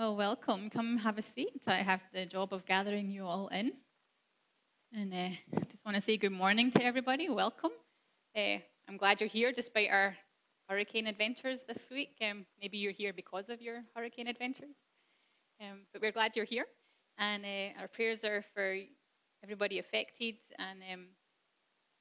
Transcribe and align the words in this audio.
Well, 0.00 0.16
welcome. 0.16 0.70
Come 0.70 0.96
have 0.96 1.18
a 1.18 1.22
seat. 1.22 1.60
I 1.66 1.82
have 1.82 2.00
the 2.14 2.24
job 2.24 2.54
of 2.54 2.64
gathering 2.64 3.10
you 3.10 3.26
all 3.26 3.48
in. 3.48 3.72
And 4.94 5.12
uh, 5.12 5.36
I 5.54 5.64
just 5.70 5.84
want 5.84 5.94
to 5.94 6.02
say 6.02 6.16
good 6.16 6.32
morning 6.32 6.70
to 6.70 6.82
everybody. 6.82 7.28
Welcome. 7.28 7.72
Uh, 8.34 8.60
I'm 8.88 8.96
glad 8.96 9.20
you're 9.20 9.28
here 9.28 9.52
despite 9.52 9.90
our 9.90 10.16
hurricane 10.70 11.06
adventures 11.06 11.64
this 11.68 11.90
week. 11.90 12.16
Um, 12.22 12.46
maybe 12.62 12.78
you're 12.78 12.92
here 12.92 13.12
because 13.12 13.50
of 13.50 13.60
your 13.60 13.82
hurricane 13.94 14.26
adventures. 14.26 14.74
Um, 15.60 15.80
but 15.92 16.00
we're 16.00 16.12
glad 16.12 16.32
you're 16.34 16.46
here. 16.46 16.64
And 17.18 17.44
uh, 17.44 17.82
our 17.82 17.88
prayers 17.88 18.24
are 18.24 18.42
for 18.54 18.76
everybody 19.44 19.80
affected 19.80 20.36
and 20.58 20.78
um, 20.94 21.06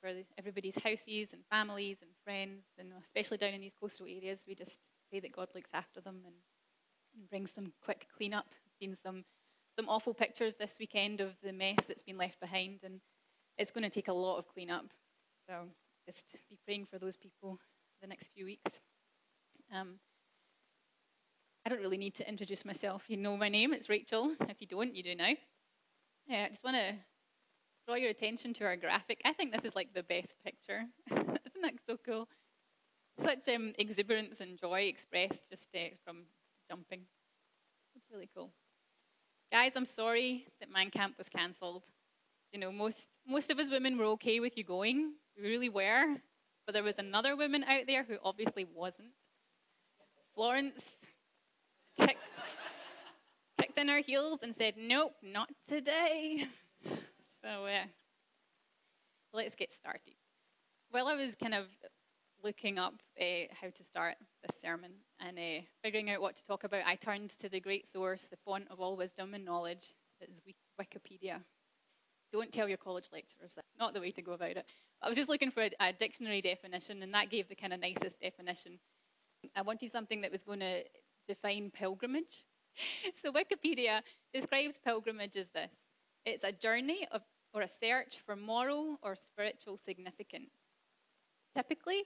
for 0.01 0.11
everybody's 0.37 0.81
houses 0.81 1.33
and 1.33 1.41
families 1.51 1.97
and 2.01 2.11
friends, 2.23 2.63
and 2.77 2.93
especially 3.03 3.39
down 3.39 3.55
in 3.55 3.59
these 3.59 3.75
coastal 3.77 4.05
areas. 4.05 4.45
We 4.47 4.55
just 4.55 4.87
pray 5.09 5.19
that 5.19 5.35
God 5.35 5.49
looks 5.53 5.71
after 5.73 5.99
them 5.99 6.21
and 6.25 6.35
bring 7.29 7.47
some 7.47 7.73
quick 7.83 8.07
cleanup. 8.15 8.45
I've 8.49 8.77
Seen 8.79 8.95
some 8.95 9.25
some 9.77 9.87
awful 9.87 10.13
pictures 10.13 10.55
this 10.59 10.75
weekend 10.79 11.21
of 11.21 11.31
the 11.41 11.53
mess 11.53 11.77
that's 11.87 12.03
been 12.03 12.17
left 12.17 12.39
behind, 12.39 12.79
and 12.83 12.99
it's 13.57 13.71
going 13.71 13.83
to 13.83 13.89
take 13.89 14.09
a 14.09 14.13
lot 14.13 14.37
of 14.37 14.47
cleanup. 14.47 14.85
So 15.47 15.67
just 16.05 16.49
be 16.49 16.57
praying 16.65 16.85
for 16.91 16.99
those 16.99 17.15
people 17.15 17.59
the 18.01 18.07
next 18.07 18.29
few 18.35 18.45
weeks. 18.45 18.79
Um, 19.73 19.99
I 21.65 21.69
don't 21.69 21.81
really 21.81 21.97
need 21.97 22.15
to 22.15 22.27
introduce 22.27 22.65
myself. 22.65 23.03
You 23.07 23.17
know 23.17 23.37
my 23.37 23.49
name. 23.49 23.73
It's 23.73 23.89
Rachel. 23.89 24.33
If 24.47 24.59
you 24.59 24.67
don't, 24.67 24.95
you 24.95 25.03
do 25.03 25.15
now. 25.15 25.33
Yeah, 26.27 26.45
I 26.45 26.49
just 26.49 26.63
want 26.63 26.77
to 26.77 26.95
draw 27.87 27.95
your 27.95 28.09
attention 28.09 28.53
to 28.55 28.65
our 28.65 28.75
graphic. 28.75 29.21
I 29.25 29.33
think 29.33 29.51
this 29.51 29.65
is 29.65 29.75
like 29.75 29.93
the 29.93 30.03
best 30.03 30.35
picture. 30.43 30.85
Isn't 31.11 31.61
that 31.61 31.73
so 31.87 31.97
cool? 32.05 32.27
Such 33.19 33.47
um, 33.49 33.73
exuberance 33.77 34.39
and 34.39 34.59
joy 34.59 34.81
expressed 34.81 35.43
just 35.49 35.67
uh, 35.75 35.89
from 36.05 36.23
jumping. 36.69 37.01
Really 38.11 38.29
cool. 38.35 38.51
Guys, 39.51 39.73
I'm 39.75 39.85
sorry 39.85 40.45
that 40.59 40.71
Man 40.71 40.89
Camp 40.89 41.17
was 41.17 41.29
cancelled. 41.29 41.83
You 42.51 42.59
know, 42.59 42.71
most 42.71 43.07
most 43.27 43.51
of 43.51 43.59
us 43.59 43.69
women 43.69 43.97
were 43.97 44.05
okay 44.05 44.39
with 44.39 44.57
you 44.57 44.63
going. 44.63 45.13
We 45.37 45.47
really 45.47 45.69
were. 45.69 46.15
But 46.65 46.73
there 46.73 46.83
was 46.83 46.97
another 46.97 47.35
woman 47.35 47.63
out 47.63 47.87
there 47.87 48.03
who 48.03 48.17
obviously 48.23 48.65
wasn't. 48.75 49.09
Florence 50.35 50.83
kicked, 51.99 52.19
kicked 53.59 53.77
in 53.77 53.87
her 53.87 53.99
heels 53.99 54.39
and 54.43 54.55
said, 54.55 54.75
Nope, 54.77 55.13
not 55.23 55.49
today. 55.67 56.47
So 57.41 57.65
uh, 57.65 57.85
let's 59.33 59.55
get 59.55 59.69
started. 59.73 60.13
While 60.91 61.07
I 61.07 61.15
was 61.15 61.35
kind 61.35 61.53
of 61.53 61.65
looking 62.43 62.79
up 62.79 62.93
uh, 63.19 63.47
how 63.59 63.67
to 63.67 63.83
start 63.83 64.15
this 64.41 64.61
sermon 64.61 64.91
and 65.19 65.37
uh, 65.37 65.61
figuring 65.83 66.09
out 66.09 66.21
what 66.21 66.37
to 66.37 66.45
talk 66.45 66.63
about, 66.63 66.83
I 66.85 66.95
turned 66.95 67.31
to 67.39 67.49
the 67.49 67.59
great 67.59 67.87
source, 67.87 68.23
the 68.29 68.37
font 68.45 68.65
of 68.69 68.79
all 68.79 68.95
wisdom 68.95 69.33
and 69.33 69.45
knowledge, 69.45 69.93
that 70.19 70.29
is 70.29 70.41
Wikipedia. 70.79 71.39
Don't 72.31 72.51
tell 72.51 72.67
your 72.67 72.77
college 72.77 73.09
lecturers 73.11 73.53
that's 73.55 73.75
not 73.79 73.93
the 73.93 73.99
way 73.99 74.11
to 74.11 74.21
go 74.21 74.33
about 74.33 74.51
it. 74.51 74.65
I 75.01 75.07
was 75.07 75.17
just 75.17 75.29
looking 75.29 75.51
for 75.51 75.63
a, 75.63 75.71
a 75.79 75.93
dictionary 75.93 76.41
definition, 76.41 77.01
and 77.01 77.13
that 77.13 77.29
gave 77.29 77.49
the 77.49 77.55
kind 77.55 77.73
of 77.73 77.79
nicest 77.79 78.19
definition. 78.19 78.79
I 79.55 79.61
wanted 79.61 79.91
something 79.91 80.21
that 80.21 80.31
was 80.31 80.43
going 80.43 80.59
to 80.59 80.83
define 81.27 81.71
pilgrimage. 81.71 82.45
so 83.21 83.31
Wikipedia 83.31 84.01
describes 84.33 84.75
pilgrimage 84.83 85.37
as 85.37 85.47
this: 85.53 85.71
it's 86.25 86.43
a 86.43 86.51
journey 86.51 87.07
of, 87.11 87.21
or 87.53 87.61
a 87.61 87.67
search 87.67 88.19
for 88.25 88.35
moral 88.35 88.99
or 89.01 89.15
spiritual 89.15 89.77
significance. 89.77 90.51
Typically, 91.55 92.03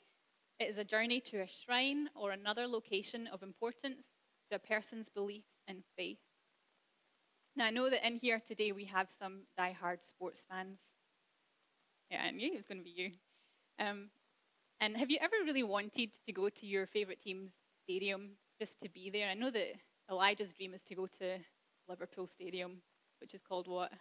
it 0.59 0.69
is 0.69 0.77
a 0.77 0.83
journey 0.83 1.19
to 1.19 1.41
a 1.41 1.47
shrine 1.47 2.09
or 2.15 2.31
another 2.31 2.67
location 2.67 3.27
of 3.27 3.43
importance 3.43 4.07
to 4.49 4.55
a 4.55 4.59
person's 4.59 5.09
beliefs 5.09 5.49
and 5.67 5.83
faith. 5.97 6.19
Now, 7.55 7.65
I 7.65 7.71
know 7.71 7.89
that 7.89 8.05
in 8.05 8.15
here 8.15 8.41
today 8.45 8.71
we 8.71 8.85
have 8.85 9.09
some 9.19 9.41
die-hard 9.57 10.03
sports 10.03 10.43
fans. 10.49 10.79
Yeah, 12.09 12.23
I 12.23 12.31
knew 12.31 12.51
it 12.51 12.57
was 12.57 12.65
going 12.65 12.79
to 12.79 12.83
be 12.83 12.93
you. 12.95 13.11
Um, 13.79 14.09
and 14.79 14.97
have 14.97 15.11
you 15.11 15.17
ever 15.21 15.35
really 15.45 15.63
wanted 15.63 16.11
to 16.25 16.33
go 16.33 16.49
to 16.49 16.65
your 16.65 16.87
favourite 16.87 17.19
team's 17.19 17.51
stadium 17.83 18.31
just 18.59 18.79
to 18.81 18.89
be 18.89 19.09
there? 19.09 19.29
I 19.29 19.33
know 19.33 19.51
that 19.51 19.75
Elijah's 20.09 20.53
dream 20.53 20.73
is 20.73 20.83
to 20.83 20.95
go 20.95 21.07
to 21.19 21.37
Liverpool 21.87 22.27
Stadium, 22.27 22.81
which 23.21 23.33
is 23.33 23.41
called 23.41 23.67
what? 23.67 23.91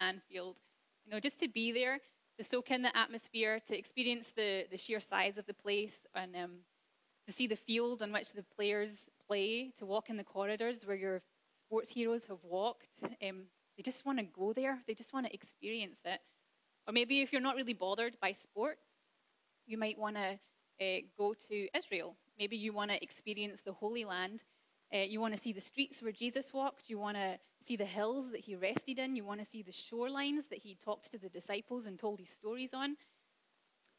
Anfield. 0.00 0.56
You 1.04 1.12
know, 1.12 1.20
just 1.20 1.38
to 1.40 1.48
be 1.48 1.72
there 1.72 1.98
to 2.38 2.44
soak 2.44 2.70
in 2.70 2.82
the 2.82 2.96
atmosphere, 2.96 3.60
to 3.66 3.78
experience 3.78 4.32
the, 4.36 4.66
the 4.70 4.76
sheer 4.76 5.00
size 5.00 5.38
of 5.38 5.46
the 5.46 5.54
place, 5.54 6.06
and 6.14 6.34
um, 6.34 6.50
to 7.26 7.32
see 7.32 7.46
the 7.46 7.56
field 7.56 8.02
on 8.02 8.12
which 8.12 8.32
the 8.32 8.44
players 8.56 9.04
play, 9.26 9.72
to 9.78 9.86
walk 9.86 10.10
in 10.10 10.16
the 10.16 10.24
corridors 10.24 10.86
where 10.86 10.96
your 10.96 11.22
sports 11.66 11.90
heroes 11.90 12.24
have 12.24 12.42
walked. 12.42 12.88
Um, 13.26 13.44
they 13.76 13.82
just 13.82 14.04
want 14.04 14.18
to 14.18 14.24
go 14.24 14.52
there, 14.52 14.78
they 14.86 14.94
just 14.94 15.12
want 15.12 15.26
to 15.26 15.34
experience 15.34 15.98
it. 16.04 16.20
Or 16.86 16.92
maybe 16.92 17.20
if 17.22 17.32
you're 17.32 17.40
not 17.40 17.56
really 17.56 17.72
bothered 17.72 18.16
by 18.20 18.32
sports, 18.32 18.84
you 19.66 19.78
might 19.78 19.98
want 19.98 20.16
to 20.16 20.38
uh, 20.80 21.00
go 21.16 21.34
to 21.48 21.68
Israel. 21.74 22.16
Maybe 22.38 22.56
you 22.56 22.72
want 22.72 22.90
to 22.90 23.02
experience 23.02 23.62
the 23.64 23.72
Holy 23.72 24.04
Land. 24.04 24.42
Uh, 24.92 24.98
you 24.98 25.20
want 25.20 25.34
to 25.34 25.40
see 25.40 25.52
the 25.52 25.60
streets 25.60 26.02
where 26.02 26.12
Jesus 26.12 26.52
walked. 26.52 26.88
You 26.88 26.98
want 26.98 27.16
to 27.16 27.38
see 27.66 27.76
the 27.76 27.84
hills 27.84 28.30
that 28.32 28.40
he 28.40 28.54
rested 28.54 28.98
in. 28.98 29.16
You 29.16 29.24
want 29.24 29.40
to 29.40 29.46
see 29.46 29.62
the 29.62 29.72
shorelines 29.72 30.48
that 30.50 30.58
he 30.58 30.76
talked 30.84 31.10
to 31.12 31.18
the 31.18 31.28
disciples 31.28 31.86
and 31.86 31.98
told 31.98 32.20
his 32.20 32.30
stories 32.30 32.74
on. 32.74 32.96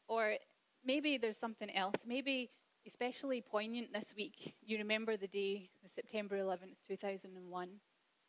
Or 0.08 0.36
maybe 0.84 1.18
there's 1.18 1.36
something 1.36 1.70
else. 1.74 2.02
Maybe, 2.06 2.50
especially 2.86 3.40
poignant 3.40 3.92
this 3.92 4.14
week, 4.16 4.54
you 4.64 4.78
remember 4.78 5.16
the 5.16 5.26
day, 5.26 5.70
the 5.82 5.88
September 5.88 6.36
11th, 6.38 6.76
2001, 6.86 7.68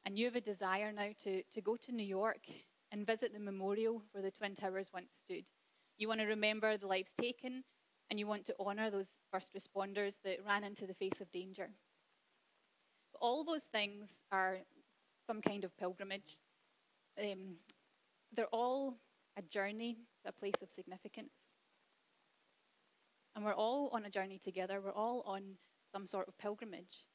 and 0.06 0.18
you 0.18 0.26
have 0.26 0.36
a 0.36 0.42
desire 0.42 0.92
now 0.92 1.10
to, 1.24 1.44
to 1.44 1.62
go 1.62 1.76
to 1.76 1.92
New 1.92 2.04
York 2.04 2.48
and 2.92 3.06
visit 3.06 3.34
the 3.34 3.40
memorial 3.40 4.02
where 4.12 4.24
the 4.24 4.32
Twin 4.32 4.56
Towers 4.56 4.90
once 4.94 5.14
stood. 5.14 5.50
You 5.98 6.08
want 6.08 6.22
to 6.22 6.28
remember 6.28 6.78
the 6.78 6.88
lives 6.88 7.12
taken, 7.20 7.64
and 8.10 8.20
you 8.20 8.28
want 8.28 8.46
to 8.46 8.56
honour 8.60 8.90
those 8.90 9.10
first 9.32 9.54
responders 9.54 10.22
that 10.24 10.46
ran 10.46 10.64
into 10.64 10.88
the 10.88 10.94
face 10.94 11.20
of 11.22 11.32
danger. 11.32 11.70
All 13.20 13.44
those 13.44 13.64
things 13.64 14.12
are 14.32 14.60
some 15.26 15.42
kind 15.42 15.64
of 15.64 15.76
pilgrimage. 15.78 16.38
Um, 17.20 17.58
they're 18.36 18.46
all 18.48 18.96
a 19.38 19.42
journey 19.42 19.98
to 20.24 20.30
a 20.30 20.32
place 20.32 20.54
of 20.62 20.72
significance. 20.72 21.34
And 23.36 23.46
we're 23.46 23.54
all 23.54 23.90
on 23.94 24.06
a 24.06 24.10
journey 24.10 24.40
together. 24.44 24.82
We're 24.82 24.92
all 24.92 25.24
on 25.26 25.44
some 25.92 26.08
sort 26.08 26.28
of 26.28 26.38
pilgrimage. 26.38 27.06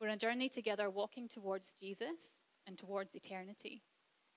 We're 0.00 0.08
on 0.08 0.14
a 0.14 0.18
journey 0.18 0.48
together 0.48 0.88
walking 0.88 1.28
towards 1.28 1.74
Jesus 1.80 2.30
and 2.66 2.78
towards 2.78 3.14
eternity. 3.14 3.82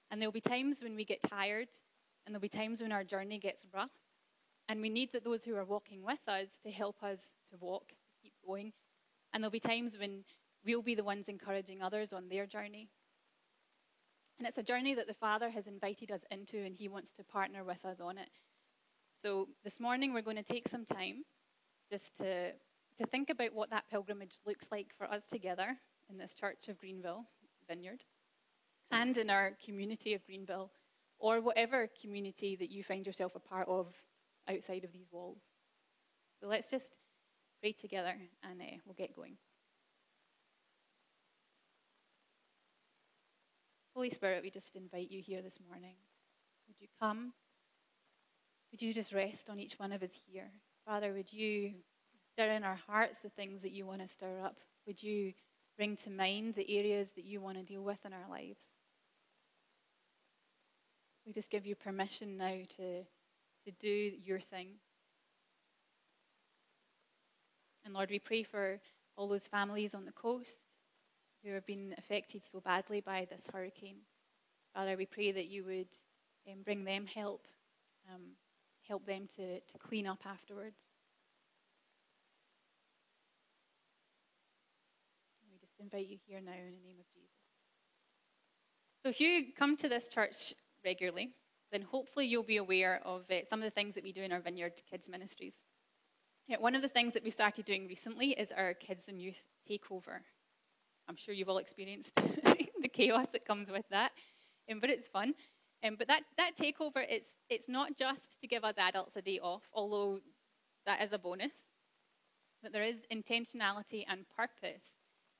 And 0.09 0.21
there'll 0.21 0.31
be 0.31 0.41
times 0.41 0.81
when 0.81 0.95
we 0.95 1.05
get 1.05 1.19
tired, 1.29 1.69
and 2.25 2.33
there'll 2.33 2.41
be 2.41 2.49
times 2.49 2.81
when 2.81 2.91
our 2.91 3.03
journey 3.03 3.39
gets 3.39 3.65
rough. 3.73 3.91
And 4.67 4.81
we 4.81 4.89
need 4.89 5.11
that 5.13 5.23
those 5.23 5.43
who 5.43 5.55
are 5.55 5.65
walking 5.65 6.03
with 6.03 6.27
us 6.27 6.47
to 6.63 6.71
help 6.71 7.03
us 7.03 7.33
to 7.51 7.57
walk, 7.57 7.89
to 7.89 7.95
keep 8.21 8.33
going. 8.45 8.73
And 9.33 9.43
there'll 9.43 9.51
be 9.51 9.59
times 9.59 9.97
when 9.97 10.23
we'll 10.65 10.81
be 10.81 10.95
the 10.95 11.03
ones 11.03 11.27
encouraging 11.27 11.81
others 11.81 12.13
on 12.13 12.29
their 12.29 12.45
journey. 12.45 12.89
And 14.37 14.47
it's 14.47 14.57
a 14.57 14.63
journey 14.63 14.93
that 14.95 15.07
the 15.07 15.13
Father 15.13 15.49
has 15.49 15.67
invited 15.67 16.11
us 16.11 16.21
into, 16.31 16.57
and 16.59 16.75
He 16.75 16.87
wants 16.87 17.11
to 17.13 17.23
partner 17.23 17.63
with 17.63 17.83
us 17.85 17.99
on 17.99 18.17
it. 18.17 18.29
So 19.21 19.49
this 19.63 19.79
morning, 19.79 20.13
we're 20.13 20.21
going 20.21 20.37
to 20.37 20.43
take 20.43 20.67
some 20.67 20.85
time 20.85 21.23
just 21.91 22.17
to, 22.17 22.51
to 22.51 23.05
think 23.09 23.29
about 23.29 23.53
what 23.53 23.69
that 23.69 23.89
pilgrimage 23.89 24.37
looks 24.45 24.67
like 24.71 24.93
for 24.97 25.05
us 25.05 25.23
together 25.31 25.77
in 26.09 26.17
this 26.17 26.33
church 26.33 26.67
of 26.67 26.79
Greenville 26.79 27.25
Vineyard 27.67 28.03
and 28.91 29.17
in 29.17 29.29
our 29.29 29.51
community 29.63 30.13
of 30.13 30.25
Greenville, 30.25 30.71
or 31.19 31.41
whatever 31.41 31.89
community 32.01 32.55
that 32.55 32.69
you 32.69 32.83
find 32.83 33.07
yourself 33.07 33.33
a 33.35 33.39
part 33.39 33.67
of 33.67 33.87
outside 34.49 34.83
of 34.83 34.91
these 34.91 35.07
walls. 35.11 35.39
So 36.39 36.47
let's 36.47 36.69
just 36.69 36.91
pray 37.63 37.71
together 37.71 38.13
and 38.43 38.61
uh, 38.61 38.65
we'll 38.85 38.93
get 38.93 39.15
going. 39.15 39.37
Holy 43.95 44.09
Spirit, 44.09 44.43
we 44.43 44.49
just 44.49 44.75
invite 44.75 45.09
you 45.09 45.21
here 45.21 45.41
this 45.41 45.59
morning. 45.69 45.95
Would 46.67 46.75
you 46.81 46.89
come? 46.99 47.31
Would 48.69 48.81
you 48.81 48.93
just 48.93 49.13
rest 49.13 49.49
on 49.49 49.61
each 49.61 49.79
one 49.79 49.93
of 49.93 50.03
us 50.03 50.11
here? 50.29 50.49
Father, 50.85 51.13
would 51.13 51.31
you 51.31 51.71
stir 52.33 52.51
in 52.51 52.65
our 52.65 52.77
hearts 52.85 53.19
the 53.19 53.29
things 53.29 53.61
that 53.61 53.71
you 53.71 53.85
want 53.85 54.01
to 54.01 54.09
stir 54.09 54.41
up? 54.43 54.57
Would 54.85 55.01
you 55.01 55.31
bring 55.77 55.95
to 55.97 56.09
mind 56.09 56.55
the 56.55 56.69
areas 56.77 57.11
that 57.11 57.23
you 57.23 57.39
want 57.39 57.57
to 57.59 57.63
deal 57.63 57.81
with 57.81 58.05
in 58.05 58.11
our 58.11 58.29
lives? 58.29 58.65
We 61.25 61.31
just 61.31 61.49
give 61.49 61.65
you 61.65 61.75
permission 61.75 62.35
now 62.35 62.57
to, 62.75 63.03
to 63.03 63.71
do 63.79 64.11
your 64.21 64.41
thing. 64.41 64.67
And 67.85 67.93
Lord, 67.93 68.09
we 68.09 68.19
pray 68.19 68.43
for 68.43 68.79
all 69.17 69.27
those 69.27 69.47
families 69.47 69.93
on 69.93 70.05
the 70.05 70.11
coast 70.11 70.59
who 71.43 71.51
have 71.53 71.65
been 71.65 71.93
affected 71.97 72.45
so 72.45 72.59
badly 72.61 73.01
by 73.01 73.27
this 73.29 73.47
hurricane. 73.51 73.97
Father, 74.73 74.95
we 74.95 75.05
pray 75.05 75.31
that 75.31 75.47
you 75.47 75.63
would 75.65 75.89
um, 76.49 76.59
bring 76.63 76.83
them 76.83 77.05
help, 77.05 77.47
um, 78.13 78.21
help 78.87 79.05
them 79.05 79.27
to, 79.35 79.59
to 79.59 79.77
clean 79.77 80.07
up 80.07 80.19
afterwards. 80.25 80.79
We 85.51 85.57
just 85.59 85.79
invite 85.79 86.07
you 86.07 86.17
here 86.25 86.39
now 86.43 86.53
in 86.53 86.73
the 86.73 86.87
name 86.87 86.99
of 86.99 87.05
Jesus. 87.13 87.29
So, 89.03 89.09
if 89.09 89.19
you 89.19 89.53
come 89.57 89.75
to 89.77 89.89
this 89.89 90.07
church 90.07 90.53
regularly, 90.85 91.31
then 91.71 91.81
hopefully 91.81 92.25
you'll 92.25 92.43
be 92.43 92.57
aware 92.57 93.01
of 93.05 93.23
uh, 93.29 93.43
some 93.49 93.59
of 93.59 93.65
the 93.65 93.71
things 93.71 93.95
that 93.95 94.03
we 94.03 94.13
do 94.13 94.23
in 94.23 94.31
our 94.31 94.39
Vineyard 94.39 94.73
Kids 94.89 95.09
Ministries. 95.09 95.55
Yeah, 96.47 96.57
one 96.59 96.75
of 96.75 96.81
the 96.81 96.89
things 96.89 97.13
that 97.13 97.23
we've 97.23 97.33
started 97.33 97.63
doing 97.63 97.87
recently 97.87 98.31
is 98.31 98.51
our 98.51 98.73
kids 98.73 99.05
and 99.07 99.21
youth 99.21 99.41
takeover. 99.69 100.19
I'm 101.07 101.15
sure 101.15 101.33
you've 101.33 101.47
all 101.47 101.57
experienced 101.57 102.13
the 102.15 102.89
chaos 102.89 103.27
that 103.31 103.45
comes 103.45 103.69
with 103.69 103.85
that, 103.91 104.11
um, 104.69 104.81
but 104.81 104.89
it's 104.89 105.07
fun. 105.07 105.35
Um, 105.85 105.95
but 105.97 106.07
that, 106.07 106.23
that 106.37 106.51
takeover, 106.57 107.05
it's, 107.09 107.31
it's 107.49 107.69
not 107.69 107.97
just 107.97 108.41
to 108.41 108.47
give 108.47 108.65
us 108.65 108.75
adults 108.77 109.15
a 109.15 109.21
day 109.21 109.39
off, 109.39 109.63
although 109.73 110.19
that 110.85 111.01
is 111.01 111.13
a 111.13 111.17
bonus, 111.17 111.53
but 112.61 112.73
there 112.73 112.83
is 112.83 112.97
intentionality 113.11 114.03
and 114.07 114.25
purpose 114.35 114.95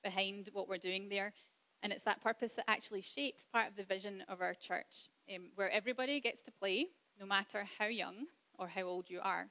behind 0.06 0.50
what 0.54 0.70
we're 0.70 0.78
doing 0.78 1.10
there. 1.10 1.34
And 1.82 1.92
it's 1.92 2.04
that 2.06 2.24
purpose 2.24 2.54
that 2.54 2.70
actually 2.70 3.02
shapes 3.02 3.46
part 3.52 3.70
of 3.70 3.76
the 3.76 3.84
vision 3.84 4.24
of 4.30 4.40
our 4.40 4.54
church, 4.54 5.10
um, 5.34 5.50
where 5.56 5.70
everybody 5.70 6.22
gets 6.22 6.44
to 6.44 6.52
play, 6.52 6.88
no 7.20 7.26
matter 7.26 7.66
how 7.78 7.88
young 7.88 8.26
or 8.58 8.70
how 8.70 8.84
old 8.84 9.10
you 9.10 9.20
are. 9.22 9.50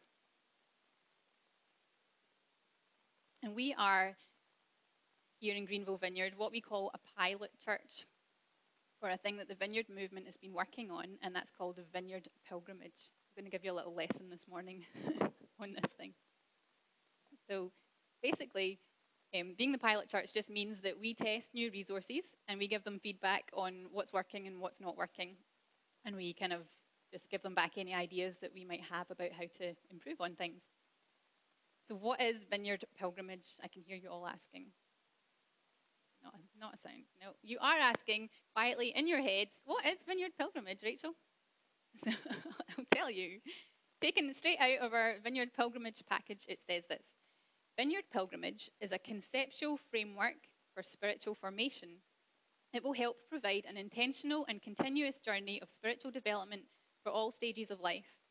And 3.45 3.57
we 3.57 3.75
are 3.77 4.15
here 5.41 5.57
in 5.57 5.65
Greenville 5.65 5.97
Vineyard 5.97 6.35
what 6.37 6.53
we 6.53 6.61
call 6.61 6.93
a 6.95 7.21
pilot 7.21 7.51
church 7.65 8.07
for 9.01 9.11
a 9.11 9.17
thing 9.17 9.37
that 9.39 9.49
the 9.49 9.57
Vineyard 9.57 9.87
movement 9.93 10.27
has 10.27 10.37
been 10.37 10.53
working 10.53 10.93
on, 10.93 11.19
and 11.23 11.35
that's 11.35 11.51
called 11.51 11.77
a 11.79 11.93
Vineyard 11.93 12.29
Pilgrimage. 12.49 13.11
I'm 13.37 13.43
going 13.43 13.51
to 13.51 13.51
give 13.51 13.65
you 13.65 13.73
a 13.73 13.75
little 13.75 13.95
lesson 13.95 14.31
this 14.31 14.47
morning 14.49 14.85
on 15.61 15.73
this 15.73 15.91
thing. 15.99 16.13
So 17.51 17.73
basically, 18.23 18.79
um, 19.37 19.55
being 19.59 19.73
the 19.73 19.79
pilot 19.79 20.09
church 20.09 20.33
just 20.33 20.49
means 20.49 20.81
that 20.83 21.01
we 21.01 21.13
test 21.13 21.53
new 21.53 21.69
resources 21.73 22.37
and 22.47 22.61
we 22.61 22.69
give 22.69 22.85
them 22.85 23.01
feedback 23.03 23.51
on 23.55 23.87
what's 23.91 24.13
working 24.13 24.47
and 24.47 24.61
what's 24.61 24.81
not 24.81 24.97
working. 24.97 25.31
And 26.05 26.15
we 26.15 26.33
kind 26.33 26.53
of 26.53 26.61
just 27.13 27.29
give 27.29 27.43
them 27.43 27.57
back 27.57 27.73
any 27.77 27.93
ideas 27.93 28.39
that 28.39 28.55
we 28.55 28.65
might 28.65 28.83
have 28.89 29.11
about 29.11 29.33
how 29.33 29.47
to 29.59 29.75
improve 29.91 30.21
on 30.21 30.37
things. 30.37 30.63
So, 31.89 31.95
what 31.97 32.21
is 32.21 32.45
Vineyard 32.49 32.85
Pilgrimage? 32.99 33.55
I 33.63 33.69
can 33.69 33.83
hear 33.83 33.97
you 33.97 34.09
all 34.11 34.27
asking. 34.27 34.67
Not, 36.23 36.35
not 36.59 36.75
a 36.75 36.79
sound. 36.79 37.05
No, 37.21 37.31
you 37.43 37.59
are 37.61 37.79
asking 37.79 38.29
quietly 38.55 38.93
in 38.95 39.09
your 39.09 39.21
heads, 39.21 39.59
what 39.65 39.85
is 39.87 39.99
Vineyard 40.07 40.33
Pilgrimage, 40.39 40.83
Rachel? 40.83 41.13
So, 42.05 42.11
I'll 42.79 42.87
tell 42.95 43.11
you. 43.11 43.41
Taken 44.01 44.33
straight 44.33 44.59
out 44.59 44.79
of 44.87 44.95
our 44.95 45.17
Vineyard 45.23 45.51
Pilgrimage 45.55 46.03
package, 46.09 46.45
it 46.49 46.61
says 46.67 46.85
this 46.89 47.03
Vineyard 47.77 48.05
Pilgrimage 48.13 48.71
is 48.81 48.93
a 48.93 48.99
conceptual 48.99 49.77
framework 49.91 50.49
for 50.75 50.83
spiritual 50.83 51.35
formation. 51.35 51.91
It 52.73 52.83
will 52.83 52.95
help 52.95 53.17
provide 53.29 53.67
an 53.69 53.77
intentional 53.77 54.47
and 54.49 54.63
continuous 54.63 55.21
journey 55.21 55.61
of 55.61 55.71
spiritual 55.71 56.11
development 56.11 56.63
for 57.03 57.13
all 57.13 57.31
stages 57.31 57.71
of 57.71 57.81
life. 57.81 58.22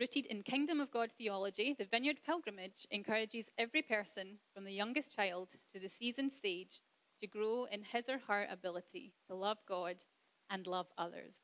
Rooted 0.00 0.24
in 0.26 0.42
Kingdom 0.42 0.80
of 0.80 0.90
God 0.90 1.10
theology, 1.18 1.76
the 1.78 1.84
Vineyard 1.84 2.20
Pilgrimage 2.24 2.86
encourages 2.90 3.50
every 3.58 3.82
person, 3.82 4.38
from 4.54 4.64
the 4.64 4.72
youngest 4.72 5.14
child 5.14 5.48
to 5.74 5.78
the 5.78 5.90
seasoned 5.90 6.32
sage, 6.32 6.80
to 7.20 7.26
grow 7.26 7.66
in 7.70 7.82
his 7.82 8.08
or 8.08 8.18
her 8.26 8.46
ability 8.50 9.12
to 9.26 9.34
love 9.34 9.58
God 9.68 9.96
and 10.48 10.66
love 10.66 10.86
others. 10.96 11.40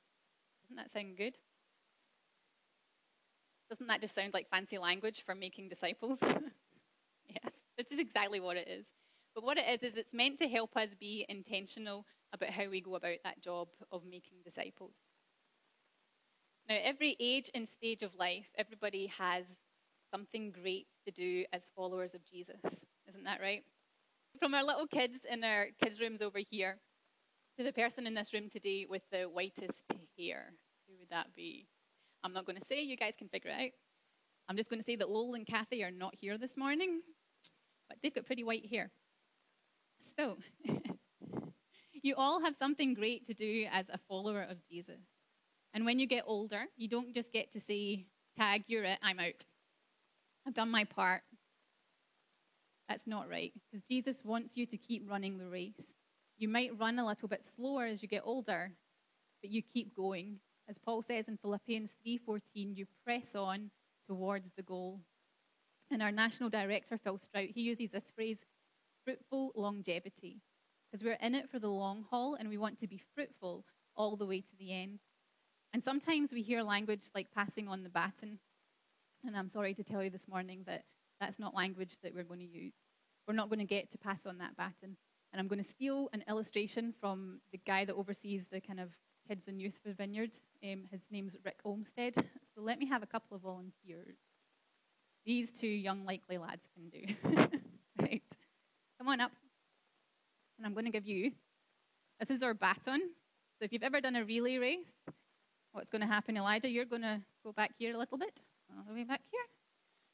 Doesn't 0.62 0.76
that 0.76 0.91
sound 0.91 1.19
good? 1.19 1.37
Doesn't 3.69 3.88
that 3.88 4.00
just 4.00 4.14
sound 4.14 4.32
like 4.32 4.49
fancy 4.49 4.79
language 4.79 5.23
for 5.26 5.35
making 5.35 5.69
disciples? 5.69 6.19
yes, 6.23 7.53
this 7.76 7.88
is 7.91 7.99
exactly 7.99 8.41
what 8.41 8.56
it 8.56 8.69
is. 8.69 8.87
But 9.35 9.44
what 9.44 9.58
it 9.58 9.67
is, 9.69 9.82
is 9.82 9.99
it's 9.99 10.14
meant 10.14 10.38
to 10.38 10.49
help 10.49 10.79
us 10.79 10.88
be 10.99 11.26
intentional 11.29 12.06
about 12.32 12.49
how 12.49 12.70
we 12.70 12.81
go 12.81 12.94
about 12.94 13.19
that 13.23 13.43
job 13.43 13.69
of 13.93 14.06
making 14.06 14.38
disciples. 14.47 14.94
Now, 16.69 16.77
every 16.83 17.17
age 17.21 17.49
and 17.55 17.69
stage 17.69 18.03
of 18.03 18.15
life, 18.17 18.47
everybody 18.59 19.07
has 19.19 19.45
something 20.11 20.51
great 20.51 20.89
to 21.05 21.13
do 21.13 21.45
as 21.53 21.63
followers 21.77 22.15
of 22.15 22.25
Jesus. 22.27 22.61
Isn't 23.09 23.25
that 23.25 23.41
right? 23.41 23.63
From 24.41 24.53
our 24.53 24.65
little 24.65 24.87
kids 24.87 25.19
in 25.31 25.45
our 25.45 25.69
kids' 25.83 26.01
rooms 26.01 26.23
over 26.23 26.41
here 26.51 26.79
to 27.57 27.65
the 27.65 27.73
person 27.73 28.07
in 28.07 28.15
this 28.15 28.33
room 28.33 28.49
today 28.51 28.85
with 28.89 29.03
the 29.13 29.25
whitest 29.25 29.83
hair. 30.19 30.53
Who 30.89 30.95
would 30.99 31.11
that 31.11 31.29
be? 31.37 31.69
I'm 32.25 32.33
not 32.33 32.47
going 32.47 32.59
to 32.59 32.67
say, 32.69 32.83
you 32.83 32.97
guys 32.97 33.15
can 33.17 33.29
figure 33.29 33.51
it 33.51 33.55
out. 33.55 33.71
I'm 34.49 34.57
just 34.57 34.69
going 34.69 34.81
to 34.81 34.85
say 34.85 34.97
that 34.97 35.09
Lowell 35.09 35.35
and 35.35 35.47
Kathy 35.47 35.85
are 35.85 35.91
not 35.93 36.15
here 36.21 36.37
this 36.37 36.57
morning, 36.57 37.01
but 37.89 37.99
they've 38.03 38.15
got 38.15 38.27
pretty 38.27 38.45
white 38.45 38.67
hair. 38.69 38.91
So, 40.17 40.39
you 42.03 42.15
all 42.17 42.41
have 42.43 42.57
something 42.59 42.95
great 42.95 43.27
to 43.27 43.35
do 43.35 43.67
as 43.73 43.87
a 43.89 43.99
follower 44.09 44.43
of 44.43 44.59
Jesus. 44.69 45.01
And 45.76 45.84
when 45.84 45.99
you 45.99 46.06
get 46.06 46.25
older, 46.26 46.64
you 46.78 46.88
don't 46.88 47.12
just 47.12 47.31
get 47.31 47.52
to 47.52 47.61
say, 47.61 48.06
tag, 48.34 48.64
you're 48.67 48.84
it, 48.84 48.99
I'm 49.02 49.20
out. 49.20 49.44
I've 50.46 50.55
done 50.55 50.70
my 50.70 50.84
part. 50.84 51.20
That's 52.88 53.06
not 53.06 53.28
right, 53.28 53.52
because 53.52 53.84
Jesus 53.84 54.25
wants 54.25 54.56
you 54.56 54.64
to 54.64 54.78
keep 54.78 55.06
running 55.06 55.37
the 55.37 55.50
race. 55.50 55.93
You 56.38 56.49
might 56.49 56.78
run 56.81 56.99
a 56.99 57.06
little 57.06 57.28
bit 57.28 57.44
slower 57.55 57.84
as 57.84 58.00
you 58.00 58.08
get 58.08 58.23
older, 58.25 58.73
but 59.43 59.50
you 59.50 59.61
keep 59.61 59.94
going. 59.94 60.38
As 60.67 60.78
Paul 60.78 61.02
says 61.02 61.28
in 61.28 61.37
Philippians 61.37 61.94
3:14, 62.02 62.75
you 62.75 62.87
press 63.05 63.34
on 63.34 63.70
towards 64.06 64.52
the 64.52 64.62
goal. 64.62 65.02
And 65.90 66.02
our 66.02 66.11
national 66.11 66.49
director, 66.49 66.96
Phil 66.96 67.19
Strout, 67.19 67.50
he 67.55 67.61
uses 67.61 67.90
this 67.90 68.11
phrase, 68.14 68.46
fruitful 69.05 69.52
longevity, 69.55 70.40
because 70.90 71.05
we're 71.05 71.19
in 71.20 71.34
it 71.34 71.50
for 71.50 71.58
the 71.58 71.69
long 71.69 72.06
haul 72.08 72.34
and 72.34 72.49
we 72.49 72.56
want 72.56 72.81
to 72.81 72.87
be 72.87 73.02
fruitful 73.14 73.67
all 73.94 74.17
the 74.17 74.25
way 74.25 74.40
to 74.40 74.56
the 74.58 74.72
end. 74.72 75.00
And 75.73 75.85
sometimes 75.85 76.33
we 76.33 76.43
hear 76.43 76.63
language 76.63 77.03
like 77.15 77.31
passing 77.35 77.69
on 77.69 77.83
the 77.83 77.89
baton. 77.89 78.39
And 79.25 79.37
I'm 79.37 79.49
sorry 79.49 79.75
to 79.75 79.85
tell 79.85 80.03
you 80.03 80.11
this 80.11 80.29
morning 80.29 80.63
that 80.67 80.85
that's 81.21 81.39
not 81.39 81.55
language 81.55 81.97
that 82.03 82.15
we're 82.15 82.25
going 82.25 82.41
to 82.41 82.47
use. 82.47 82.75
We're 83.27 83.35
not 83.35 83.49
going 83.49 83.59
to 83.59 83.65
get 83.65 83.91
to 83.91 83.99
pass 83.99 84.27
on 84.27 84.39
that 84.39 84.57
baton. 84.57 84.97
And 85.33 85.41
I'm 85.41 85.49
going 85.49 85.63
to 85.63 85.69
steal 85.69 86.09
an 86.13 86.25
illustration 86.29 86.95
from 87.01 87.41
the 87.53 87.61
guy 87.67 87.85
that 87.85 87.95
oversees 87.95 88.47
the 88.47 88.61
kind 88.61 88.81
of 88.81 88.91
kids 89.29 89.49
and 89.49 89.61
youth 89.61 89.79
for 89.83 89.93
Vineyard. 89.93 90.31
Um, 90.63 90.85
his 90.91 91.03
name's 91.11 91.37
Rick 91.45 91.59
Olmsted. 91.65 92.15
So 92.55 92.63
let 92.63 92.79
me 92.79 92.87
have 92.87 93.03
a 93.03 93.07
couple 93.07 93.37
of 93.37 93.43
volunteers. 93.43 94.17
These 95.27 95.51
two 95.51 95.67
young, 95.67 96.05
likely 96.05 96.39
lads 96.39 96.69
can 96.75 96.89
do. 96.89 97.49
right. 98.01 98.23
Come 98.99 99.09
on 99.09 99.21
up. 99.21 99.33
And 100.56 100.67
I'm 100.67 100.73
going 100.73 100.87
to 100.87 100.93
give 100.93 101.06
you 101.06 101.32
this 102.19 102.31
is 102.31 102.43
our 102.43 102.55
baton. 102.55 103.01
So 103.58 103.65
if 103.65 103.73
you've 103.73 103.82
ever 103.82 104.01
done 104.01 104.17
a 104.17 104.25
relay 104.25 104.56
race, 104.56 104.94
what's 105.77 105.91
going 105.91 106.01
to 106.01 106.06
happen, 106.06 106.39
Elijah? 106.39 106.71
You're 106.71 106.87
going 106.87 107.03
to 107.03 107.21
go 107.45 107.53
back 107.53 107.73
here 107.79 107.95
a 107.95 107.99
little 107.99 108.17
bit, 108.17 108.41
all 108.75 108.83
the 108.89 108.95
way 108.95 109.05
back 109.05 109.21
here. 109.31 109.43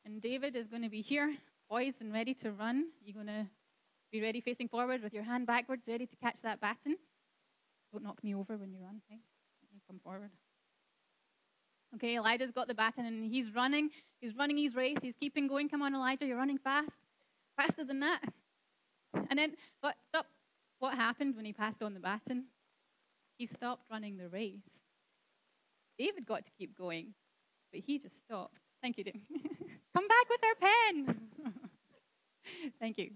And 0.05 0.21
David 0.21 0.57
is 0.57 0.67
going 0.67 0.83
to 0.83 0.89
be 0.89 1.01
here, 1.01 1.37
poised 1.71 2.01
and 2.01 2.13
ready 2.13 2.35
to 2.35 2.51
run. 2.51 2.87
You're 3.05 3.15
going 3.15 3.29
to 3.29 3.47
be 4.11 4.21
ready 4.21 4.41
facing 4.41 4.69
forward 4.69 5.05
with 5.05 5.15
your 5.15 5.23
hand 5.23 5.47
backwards, 5.47 5.87
ready 5.87 6.05
to 6.05 6.17
catch 6.17 6.43
that 6.43 6.61
baton. 6.61 6.97
Don't 7.93 8.03
knock 8.03 8.25
me 8.25 8.35
over 8.35 8.57
when 8.57 8.73
you 8.73 8.81
run, 8.81 9.01
okay? 9.07 9.21
You 9.73 9.81
come 9.87 10.01
forward. 10.03 10.31
Okay, 11.95 12.17
Elijah's 12.17 12.51
got 12.51 12.67
the 12.67 12.75
baton 12.75 13.07
and 13.07 13.33
he's 13.33 13.55
running. 13.55 13.91
He's 14.21 14.35
running 14.35 14.59
his 14.59 14.75
race. 14.75 14.99
He's 15.01 15.15
keeping 15.15 15.47
going. 15.47 15.69
Come 15.69 15.83
on, 15.83 15.95
Elijah, 15.95 16.27
you're 16.27 16.39
running 16.39 16.59
fast. 16.59 17.03
Faster 17.57 17.85
than 17.85 18.01
that. 18.01 18.21
And 19.31 19.39
then, 19.39 19.53
but 19.81 19.95
stop. 20.09 20.27
What 20.81 20.95
happened 20.95 21.37
when 21.37 21.45
he 21.45 21.53
passed 21.53 21.83
on 21.83 21.95
the 21.95 22.01
baton? 22.01 22.47
He 23.39 23.47
stopped 23.47 23.85
running 23.89 24.17
the 24.17 24.29
race. 24.29 24.83
David 25.99 26.27
got 26.27 26.45
to 26.45 26.51
keep 26.59 26.77
going, 26.77 27.15
but 27.73 27.81
he 27.81 27.99
just 27.99 28.19
stopped. 28.19 28.59
Thank 28.81 28.99
you, 28.99 29.05
David. 29.05 29.23
Come 29.95 30.09
back 30.09 30.29
with 30.29 30.41
our 30.45 30.69
pen. 30.69 31.17
Thank 32.81 32.99
you. 32.99 33.11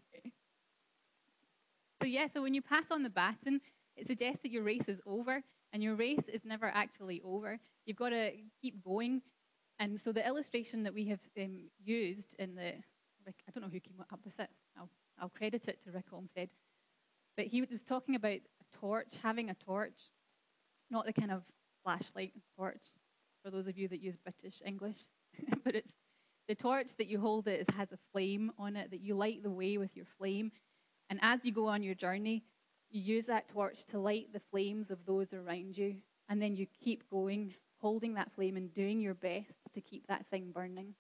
So, 2.01 2.07
yeah, 2.07 2.27
so 2.33 2.43
when 2.43 2.55
you 2.55 2.63
pass 2.63 2.85
on 2.91 3.03
the 3.03 3.11
baton, 3.11 3.61
it 3.97 4.07
suggests 4.07 4.41
that 4.43 4.53
your 4.53 4.63
race 4.63 4.89
is 4.89 5.01
over, 5.07 5.43
and 5.73 5.83
your 5.83 5.95
race 5.95 6.29
is 6.33 6.45
never 6.45 6.67
actually 6.67 7.23
over. 7.25 7.59
You've 7.87 7.97
got 7.97 8.11
to 8.11 8.31
keep 8.61 8.85
going. 8.85 9.23
And 9.79 10.01
so, 10.01 10.13
the 10.13 10.27
illustration 10.27 10.83
that 10.85 10.95
we 10.95 11.07
have 11.07 11.21
um, 11.39 11.71
used 11.83 12.35
in 12.39 12.55
the, 12.55 12.75
I 13.27 13.51
don't 13.53 13.63
know 13.63 13.71
who 13.73 13.81
came 13.81 14.01
up 14.01 14.21
with 14.25 14.39
it, 14.39 14.51
I'll, 14.79 14.91
I'll 15.21 15.31
credit 15.31 15.65
it 15.67 15.83
to 15.85 15.91
Rick 15.91 16.07
Olmsted, 16.13 16.51
but 17.37 17.47
he 17.47 17.63
was 17.63 17.83
talking 17.83 18.15
about 18.15 18.33
a 18.33 18.79
torch, 18.79 19.15
having 19.23 19.51
a 19.51 19.55
torch, 19.55 20.11
not 20.91 21.07
the 21.07 21.13
kind 21.13 21.31
of 21.31 21.43
flashlight 21.87 22.33
and 22.35 22.43
torch, 22.59 22.83
for 23.45 23.53
those 23.53 23.69
of 23.69 23.79
you 23.79 23.87
that 23.87 24.03
use 24.03 24.17
British 24.17 24.61
English, 24.67 25.07
but 25.65 25.77
it's 25.77 25.93
the 26.49 26.55
torch 26.55 26.97
that 26.99 27.07
you 27.07 27.21
hold 27.21 27.47
it 27.47 27.69
has 27.77 27.93
a 27.93 27.99
flame 28.13 28.51
on 28.59 28.75
it, 28.75 28.91
that 28.91 29.01
you 29.01 29.15
light 29.15 29.45
the 29.45 29.51
way 29.51 29.79
with 29.79 29.97
your 29.97 30.07
flame. 30.19 30.51
And 31.11 31.21
as 31.23 31.45
you 31.45 31.53
go 31.53 31.69
on 31.69 31.85
your 31.85 31.95
journey, 31.95 32.43
you 32.91 33.01
use 33.01 33.27
that 33.27 33.49
torch 33.49 33.85
to 33.87 34.01
light 34.01 34.33
the 34.33 34.43
flames 34.51 34.91
of 34.91 34.99
those 35.07 35.33
around 35.33 35.79
you. 35.79 35.97
And 36.29 36.43
then 36.43 36.57
you 36.57 36.67
keep 36.67 37.09
going, 37.09 37.55
holding 37.81 38.15
that 38.15 38.33
flame 38.33 38.57
and 38.57 38.73
doing 38.75 39.01
your 39.01 39.15
best 39.15 39.55
to 39.75 39.81
keep 39.81 40.09
that 40.09 40.27
thing 40.29 40.51
burning. 40.53 40.95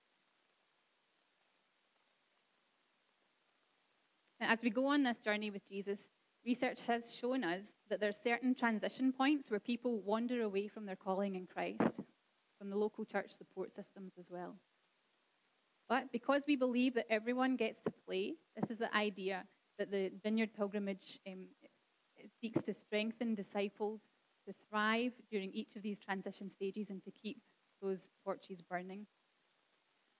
Now, 4.40 4.52
as 4.52 4.62
we 4.62 4.70
go 4.70 4.86
on 4.86 5.02
this 5.02 5.18
journey 5.18 5.50
with 5.50 5.66
Jesus, 5.68 6.10
research 6.46 6.80
has 6.86 7.12
shown 7.12 7.42
us 7.42 7.64
that 7.90 8.00
there 8.00 8.08
are 8.08 8.12
certain 8.12 8.54
transition 8.54 9.12
points 9.12 9.50
where 9.50 9.60
people 9.60 10.00
wander 10.00 10.42
away 10.42 10.68
from 10.68 10.86
their 10.86 10.96
calling 10.96 11.34
in 11.34 11.46
Christ, 11.46 12.00
from 12.58 12.70
the 12.70 12.78
local 12.78 13.04
church 13.04 13.32
support 13.32 13.74
systems 13.74 14.12
as 14.18 14.30
well. 14.30 14.54
But 15.88 16.12
because 16.12 16.42
we 16.46 16.56
believe 16.56 16.94
that 16.94 17.06
everyone 17.10 17.56
gets 17.56 17.82
to 17.82 17.92
play, 18.06 18.34
this 18.58 18.70
is 18.70 18.78
the 18.78 18.94
idea 18.96 19.44
that 19.78 19.90
the 19.90 20.10
Vineyard 20.22 20.50
Pilgrimage 20.56 21.18
um, 21.26 21.46
seeks 22.40 22.62
to 22.62 22.72
strengthen 22.72 23.34
disciples 23.34 24.00
to 24.46 24.54
thrive 24.68 25.12
during 25.30 25.52
each 25.52 25.76
of 25.76 25.82
these 25.82 25.98
transition 25.98 26.48
stages 26.48 26.90
and 26.90 27.02
to 27.04 27.10
keep 27.10 27.40
those 27.82 28.10
torches 28.24 28.62
burning. 28.62 29.06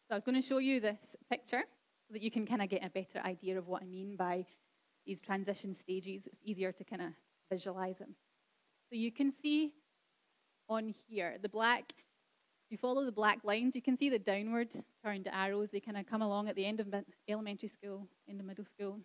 So 0.09 0.15
I 0.15 0.17
was 0.17 0.25
going 0.25 0.41
to 0.41 0.47
show 0.47 0.59
you 0.59 0.81
this 0.81 1.17
picture 1.31 1.63
so 2.07 2.13
that 2.13 2.23
you 2.23 2.31
can 2.31 2.47
kind 2.47 2.63
of 2.63 2.69
get 2.69 2.85
a 2.85 2.91
better 2.91 3.21
idea 3.25 3.59
of 3.59 3.67
what 3.67 3.83
I 3.83 3.87
mean 3.87 4.17
by 4.17 4.47
these 5.07 5.21
transition 5.21 5.75
stages. 5.75 6.27
It's 6.27 6.39
easier 6.43 6.73
to 6.73 6.85
kind 6.85 7.03
of 7.03 7.09
visualize 7.51 7.99
them. 7.99 8.15
So 8.91 8.97
you 8.97 9.13
can 9.13 9.33
see 9.33 9.73
on 10.69 10.95
here 11.09 11.37
the 11.41 11.49
black. 11.49 11.93
If 12.67 12.73
you 12.73 12.79
follow 12.79 13.05
the 13.05 13.13
black 13.13 13.45
lines, 13.45 13.77
you 13.77 13.83
can 13.83 13.97
see 13.97 14.11
the 14.11 14.19
downward 14.19 14.71
turned 15.05 15.29
arrows. 15.33 15.71
They 15.71 15.81
kind 15.81 15.97
of 15.97 16.07
come 16.07 16.23
along 16.23 16.49
at 16.49 16.57
the 16.57 16.67
end 16.67 16.81
of 16.81 16.93
elementary 17.29 17.69
school, 17.69 18.09
end 18.29 18.41
of 18.41 18.47
middle 18.47 18.65
school. 18.65 18.99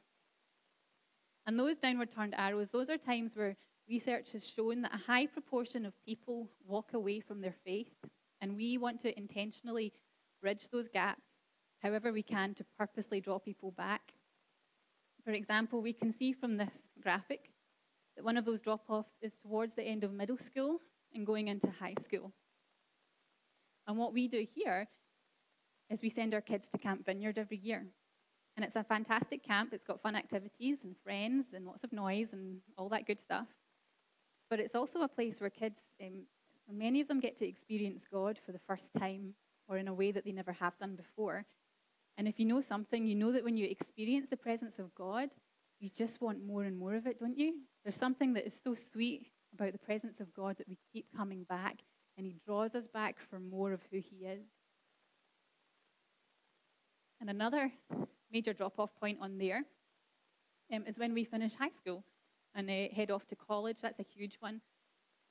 And 1.46 1.60
those 1.60 1.78
downward 1.78 2.12
turned 2.12 2.36
arrows, 2.38 2.70
those 2.72 2.90
are 2.90 2.98
times 2.98 3.36
where 3.36 3.56
research 3.88 4.32
has 4.32 4.48
shown 4.48 4.82
that 4.82 4.96
a 4.96 4.98
high 4.98 5.28
proportion 5.28 5.86
of 5.86 5.94
people 6.06 6.50
walk 6.66 6.94
away 6.94 7.20
from 7.20 7.42
their 7.42 7.56
faith. 7.64 7.94
And 8.42 8.56
we 8.56 8.78
want 8.80 9.00
to 9.02 9.16
intentionally 9.18 9.94
bridge 10.42 10.68
those 10.72 10.88
gaps 10.88 11.28
however 11.82 12.12
we 12.12 12.24
can 12.24 12.54
to 12.56 12.66
purposely 12.78 13.20
draw 13.22 13.40
people 13.40 13.72
back. 13.72 14.14
For 15.24 15.32
example, 15.32 15.82
we 15.82 15.94
can 15.94 16.14
see 16.14 16.34
from 16.34 16.58
this 16.58 16.90
graphic 17.02 17.52
that 18.16 18.26
one 18.26 18.38
of 18.38 18.46
those 18.46 18.62
drop 18.62 18.84
offs 18.90 19.18
is 19.22 19.34
towards 19.42 19.76
the 19.76 19.84
end 19.84 20.04
of 20.04 20.12
middle 20.14 20.38
school 20.38 20.80
and 21.14 21.26
going 21.26 21.48
into 21.48 21.70
high 21.70 21.96
school. 22.02 22.32
And 23.88 23.98
what 23.98 24.14
we 24.14 24.28
do 24.28 24.46
here 24.56 24.88
is 25.90 26.02
we 26.02 26.10
send 26.10 26.34
our 26.34 26.42
kids 26.42 26.70
to 26.70 26.78
Camp 26.78 27.06
Vineyard 27.06 27.38
every 27.38 27.58
year. 27.58 27.86
And 28.56 28.66
it's 28.66 28.76
a 28.76 28.84
fantastic 28.84 29.44
camp. 29.44 29.74
It's 29.74 29.86
got 29.86 30.02
fun 30.02 30.16
activities 30.16 30.80
and 30.84 30.96
friends 31.04 31.48
and 31.54 31.66
lots 31.66 31.84
of 31.84 31.94
noise 31.94 32.34
and 32.34 32.58
all 32.78 32.90
that 32.90 33.06
good 33.06 33.20
stuff. 33.20 33.48
But 34.50 34.60
it's 34.60 34.76
also 34.76 35.02
a 35.02 35.08
place 35.08 35.40
where 35.40 35.50
kids, 35.50 35.80
um, 36.02 36.24
many 36.72 37.00
of 37.02 37.08
them 37.08 37.20
get 37.20 37.38
to 37.38 37.48
experience 37.48 38.06
God 38.12 38.40
for 38.46 38.52
the 38.52 38.60
first 38.60 38.94
time 38.98 39.36
or 39.68 39.78
in 39.78 39.88
a 39.88 39.94
way 39.94 40.12
that 40.12 40.26
they 40.26 40.32
never 40.32 40.52
have 40.52 40.78
done 40.80 40.96
before. 40.96 41.46
And 42.18 42.28
if 42.28 42.40
you 42.40 42.46
know 42.46 42.62
something, 42.62 43.08
you 43.08 43.16
know 43.16 43.32
that 43.32 43.44
when 43.44 43.58
you 43.58 43.68
experience 43.68 44.30
the 44.30 44.38
presence 44.38 44.80
of 44.80 44.94
God, 44.96 45.30
you 45.80 45.90
just 45.90 46.22
want 46.22 46.46
more 46.46 46.64
and 46.64 46.78
more 46.78 46.96
of 46.96 47.08
it, 47.08 47.20
don't 47.20 47.38
you? 47.38 47.56
There's 47.84 47.96
something 47.96 48.34
that 48.34 48.46
is 48.46 48.60
so 48.64 48.76
sweet 48.76 49.28
about 49.54 49.72
the 49.72 49.80
presence 49.80 50.20
of 50.20 50.34
God 50.34 50.58
that 50.58 50.68
we 50.68 50.78
keep 50.94 51.06
coming 51.16 51.46
back, 51.50 51.80
and 52.18 52.26
He 52.26 52.36
draws 52.46 52.76
us 52.76 52.88
back 52.88 53.18
for 53.30 53.40
more 53.40 53.74
of 53.74 53.82
who 53.92 53.98
He 53.98 54.26
is. 54.26 54.44
And 57.20 57.30
another 57.30 57.72
major 58.32 58.54
drop 58.54 58.80
off 58.80 58.94
point 59.00 59.20
on 59.22 59.38
there 59.38 59.64
um, 60.74 60.84
is 60.88 60.98
when 60.98 61.14
we 61.14 61.24
finish 61.24 61.54
high 61.54 61.70
school 61.70 62.04
and 62.56 62.70
uh, 62.70 62.94
head 62.94 63.12
off 63.12 63.28
to 63.28 63.36
college. 63.36 63.78
That's 63.82 64.00
a 64.00 64.06
huge 64.16 64.38
one 64.40 64.62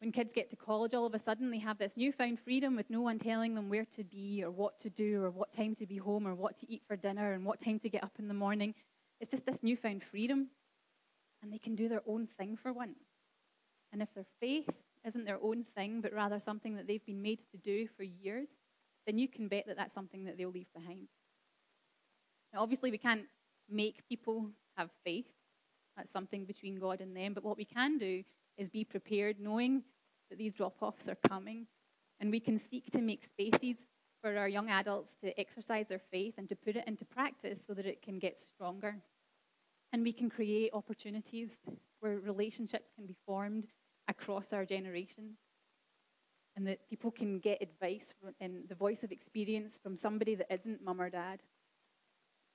when 0.00 0.12
kids 0.12 0.32
get 0.32 0.48
to 0.50 0.56
college, 0.56 0.94
all 0.94 1.04
of 1.04 1.14
a 1.14 1.18
sudden 1.18 1.50
they 1.50 1.58
have 1.58 1.78
this 1.78 1.96
newfound 1.96 2.40
freedom 2.40 2.74
with 2.74 2.88
no 2.88 3.02
one 3.02 3.18
telling 3.18 3.54
them 3.54 3.68
where 3.68 3.84
to 3.96 4.02
be 4.02 4.42
or 4.42 4.50
what 4.50 4.80
to 4.80 4.88
do 4.88 5.22
or 5.22 5.30
what 5.30 5.52
time 5.52 5.74
to 5.74 5.86
be 5.86 5.98
home 5.98 6.26
or 6.26 6.34
what 6.34 6.58
to 6.58 6.70
eat 6.72 6.82
for 6.88 6.96
dinner 6.96 7.32
and 7.32 7.44
what 7.44 7.60
time 7.60 7.78
to 7.78 7.90
get 7.90 8.02
up 8.02 8.12
in 8.18 8.26
the 8.26 8.34
morning. 8.34 8.74
It's 9.20 9.30
just 9.30 9.44
this 9.44 9.62
newfound 9.62 10.02
freedom. 10.02 10.48
And 11.42 11.52
they 11.52 11.58
can 11.58 11.74
do 11.74 11.88
their 11.88 12.02
own 12.06 12.26
thing 12.38 12.56
for 12.56 12.72
once. 12.72 12.98
And 13.92 14.02
if 14.02 14.12
their 14.14 14.26
faith 14.40 14.68
isn't 15.06 15.24
their 15.24 15.38
own 15.42 15.64
thing, 15.74 16.00
but 16.00 16.12
rather 16.12 16.40
something 16.40 16.76
that 16.76 16.86
they've 16.86 17.04
been 17.04 17.22
made 17.22 17.40
to 17.50 17.56
do 17.58 17.88
for 17.96 18.02
years, 18.02 18.48
then 19.06 19.18
you 19.18 19.28
can 19.28 19.48
bet 19.48 19.66
that 19.66 19.76
that's 19.76 19.94
something 19.94 20.24
that 20.24 20.36
they'll 20.36 20.50
leave 20.50 20.72
behind. 20.74 21.08
Now, 22.52 22.62
obviously, 22.62 22.90
we 22.90 22.98
can't 22.98 23.24
make 23.70 24.06
people 24.08 24.50
have 24.76 24.90
faith. 25.04 25.26
That's 25.96 26.12
something 26.12 26.44
between 26.44 26.78
God 26.78 27.00
and 27.00 27.16
them. 27.16 27.32
But 27.32 27.44
what 27.44 27.56
we 27.56 27.64
can 27.64 27.98
do 27.98 28.22
is 28.60 28.68
be 28.68 28.84
prepared, 28.84 29.40
knowing 29.40 29.82
that 30.28 30.38
these 30.38 30.54
drop 30.54 30.76
offs 30.82 31.08
are 31.08 31.16
coming. 31.28 31.66
And 32.20 32.30
we 32.30 32.38
can 32.38 32.58
seek 32.58 32.90
to 32.92 33.00
make 33.00 33.24
spaces 33.24 33.78
for 34.20 34.36
our 34.36 34.48
young 34.48 34.68
adults 34.68 35.16
to 35.24 35.38
exercise 35.40 35.86
their 35.88 35.98
faith 35.98 36.34
and 36.36 36.46
to 36.50 36.54
put 36.54 36.76
it 36.76 36.84
into 36.86 37.06
practice 37.06 37.58
so 37.66 37.72
that 37.72 37.86
it 37.86 38.02
can 38.02 38.18
get 38.18 38.38
stronger. 38.38 38.96
And 39.92 40.02
we 40.02 40.12
can 40.12 40.28
create 40.28 40.70
opportunities 40.74 41.60
where 42.00 42.18
relationships 42.18 42.92
can 42.94 43.06
be 43.06 43.16
formed 43.26 43.66
across 44.06 44.52
our 44.52 44.66
generations. 44.66 45.38
And 46.54 46.66
that 46.66 46.86
people 46.90 47.10
can 47.10 47.38
get 47.38 47.62
advice 47.62 48.12
and 48.40 48.68
the 48.68 48.74
voice 48.74 49.02
of 49.02 49.12
experience 49.12 49.78
from 49.82 49.96
somebody 49.96 50.34
that 50.34 50.52
isn't 50.52 50.84
mum 50.84 51.00
or 51.00 51.08
dad. 51.08 51.40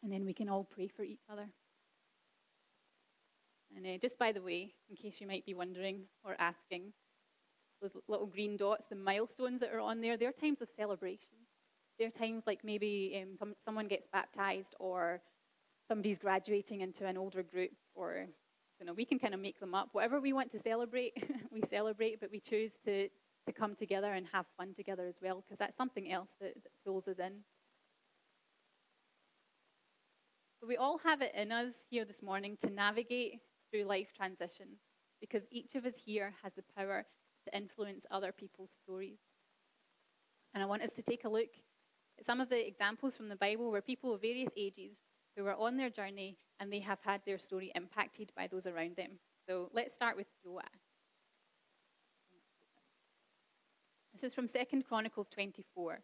And 0.04 0.14
then 0.14 0.26
we 0.26 0.34
can 0.34 0.50
all 0.50 0.64
pray 0.64 0.88
for 0.88 1.04
each 1.04 1.24
other. 1.32 1.50
And 3.76 3.86
uh, 3.86 3.98
just 3.98 4.18
by 4.18 4.32
the 4.32 4.42
way, 4.42 4.74
in 4.90 4.96
case 4.96 5.20
you 5.20 5.28
might 5.28 5.46
be 5.46 5.54
wondering 5.54 6.04
or 6.24 6.36
asking, 6.40 6.94
those 7.82 7.96
little 8.08 8.26
green 8.26 8.58
dots, 8.58 8.88
the 8.88 8.96
milestones 8.96 9.60
that 9.60 9.74
are 9.74 9.82
on 9.82 10.02
there, 10.02 10.18
they're 10.18 10.32
times 10.32 10.62
of 10.62 10.70
celebration. 10.70 11.34
They're 12.00 12.10
times 12.10 12.44
like 12.48 12.64
maybe 12.64 13.26
um, 13.42 13.54
someone 13.64 13.88
gets 13.88 14.08
baptized 14.08 14.76
or 14.80 15.22
somebody's 15.88 16.20
graduating 16.20 16.82
into 16.82 17.06
an 17.06 17.18
older 17.18 17.44
group 17.44 17.72
or 17.94 18.28
you 18.80 18.86
know, 18.86 18.94
we 18.94 19.06
can 19.06 19.20
kind 19.20 19.34
of 19.34 19.40
make 19.40 19.60
them 19.60 19.74
up. 19.74 19.90
Whatever 19.94 20.20
we 20.20 20.34
want 20.34 20.52
to 20.52 20.60
celebrate, 20.60 21.14
we 21.52 21.62
celebrate, 21.70 22.20
but 22.20 22.30
we 22.30 22.40
choose 22.40 22.74
to, 22.86 23.08
to 23.08 23.54
come 23.54 23.76
together 23.76 24.14
and 24.14 24.26
have 24.34 24.46
fun 24.58 24.74
together 24.74 25.08
as 25.08 25.16
well, 25.22 25.42
because 25.42 25.58
that's 25.58 25.78
something 25.78 26.12
else 26.12 26.32
that, 26.42 26.56
that 26.56 26.72
pulls 26.86 27.08
us 27.08 27.18
in. 27.18 27.34
But 30.60 30.68
we 30.68 30.76
all 30.76 30.98
have 31.06 31.22
it 31.22 31.34
in 31.36 31.54
us 31.54 31.74
here 31.90 32.04
this 32.04 32.22
morning 32.22 32.58
to 32.64 32.70
navigate 32.70 33.40
through 33.76 33.84
life 33.84 34.14
transitions 34.16 34.80
because 35.20 35.44
each 35.52 35.76
of 35.76 35.86
us 35.86 35.96
here 36.06 36.34
has 36.44 36.54
the 36.54 36.64
power 36.78 37.06
to 37.46 37.58
influence 37.58 38.06
other 38.12 38.32
people's 38.32 38.72
stories. 38.84 39.20
And 40.54 40.64
I 40.64 40.66
want 40.66 40.84
us 40.84 40.94
to 40.94 41.02
take 41.02 41.26
a 41.26 41.30
look 41.30 41.50
at 42.18 42.26
some 42.26 42.40
of 42.40 42.50
the 42.50 42.68
examples 42.68 43.16
from 43.16 43.28
the 43.28 43.36
Bible 43.36 43.72
where 43.72 43.82
people 43.82 44.14
of 44.14 44.22
various 44.22 44.50
ages 44.56 44.98
who 45.36 45.46
are 45.46 45.56
on 45.56 45.78
their 45.78 45.90
journey 45.90 46.38
and 46.60 46.72
they 46.72 46.80
have 46.80 47.00
had 47.02 47.22
their 47.26 47.38
story 47.38 47.72
impacted 47.76 48.32
by 48.36 48.48
those 48.48 48.66
around 48.66 48.96
them. 48.96 49.20
So 49.48 49.70
let's 49.74 49.94
start 49.94 50.16
with 50.16 50.28
Joash. 50.44 50.64
This 54.14 54.24
is 54.24 54.34
from 54.34 54.48
2 54.48 54.84
Chronicles 54.84 55.28
24. 55.34 56.00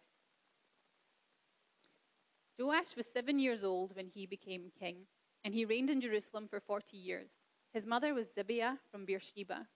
Joash 2.59 2.97
was 2.97 3.05
seven 3.05 3.39
years 3.39 3.63
old 3.63 3.95
when 3.95 4.07
he 4.07 4.25
became 4.25 4.71
king, 4.77 4.97
and 5.45 5.53
he 5.53 5.63
reigned 5.63 5.89
in 5.89 6.01
Jerusalem 6.01 6.47
for 6.49 6.59
40 6.59 6.97
years. 6.97 7.29
His 7.73 7.85
mother 7.85 8.13
was 8.13 8.27
Zibiah 8.27 8.77
from 8.91 9.05
Beersheba. 9.05 9.67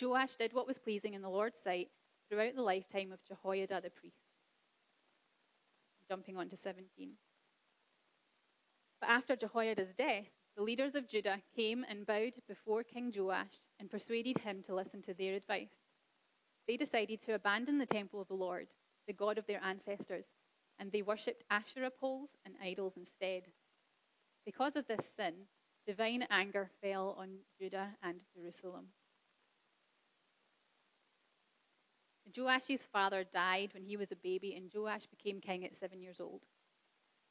Joash 0.00 0.36
did 0.36 0.52
what 0.52 0.66
was 0.66 0.78
pleasing 0.78 1.14
in 1.14 1.22
the 1.22 1.28
Lord's 1.28 1.58
sight 1.58 1.88
throughout 2.28 2.54
the 2.54 2.62
lifetime 2.62 3.12
of 3.12 3.24
Jehoiada 3.24 3.80
the 3.80 3.90
priest. 3.90 4.16
Jumping 6.08 6.36
on 6.36 6.48
to 6.48 6.56
17. 6.56 7.12
But 9.00 9.10
after 9.10 9.36
Jehoiada's 9.36 9.94
death, 9.96 10.26
the 10.56 10.62
leaders 10.62 10.94
of 10.94 11.08
Judah 11.08 11.40
came 11.54 11.84
and 11.88 12.04
bowed 12.06 12.34
before 12.48 12.82
King 12.82 13.12
Joash 13.16 13.60
and 13.78 13.90
persuaded 13.90 14.38
him 14.38 14.62
to 14.64 14.74
listen 14.74 15.00
to 15.02 15.14
their 15.14 15.34
advice. 15.34 15.70
They 16.66 16.76
decided 16.76 17.20
to 17.22 17.34
abandon 17.34 17.78
the 17.78 17.86
temple 17.86 18.20
of 18.20 18.28
the 18.28 18.34
Lord, 18.34 18.68
the 19.06 19.12
God 19.12 19.38
of 19.38 19.46
their 19.46 19.62
ancestors, 19.62 20.26
and 20.78 20.90
they 20.90 21.02
worshipped 21.02 21.44
Asherah 21.50 21.90
poles 21.90 22.36
and 22.44 22.54
idols 22.62 22.94
instead. 22.96 23.44
Because 24.44 24.76
of 24.76 24.86
this 24.86 25.06
sin, 25.16 25.46
divine 25.86 26.26
anger 26.30 26.68
fell 26.82 27.16
on 27.18 27.38
Judah 27.58 27.88
and 28.02 28.24
Jerusalem. 28.34 28.86
Joash's 32.36 32.82
father 32.92 33.24
died 33.24 33.70
when 33.74 33.82
he 33.84 33.96
was 33.96 34.12
a 34.12 34.16
baby, 34.16 34.54
and 34.54 34.70
Joash 34.72 35.06
became 35.06 35.40
king 35.40 35.64
at 35.64 35.74
seven 35.74 36.00
years 36.00 36.20
old. 36.20 36.42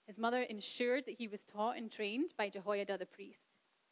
His 0.08 0.18
mother 0.18 0.42
ensured 0.42 1.06
that 1.06 1.16
he 1.18 1.28
was 1.28 1.44
taught 1.44 1.78
and 1.78 1.92
trained 1.92 2.34
by 2.38 2.50
Jehoiada 2.50 2.98
the 2.98 3.06
priest. 3.06 3.44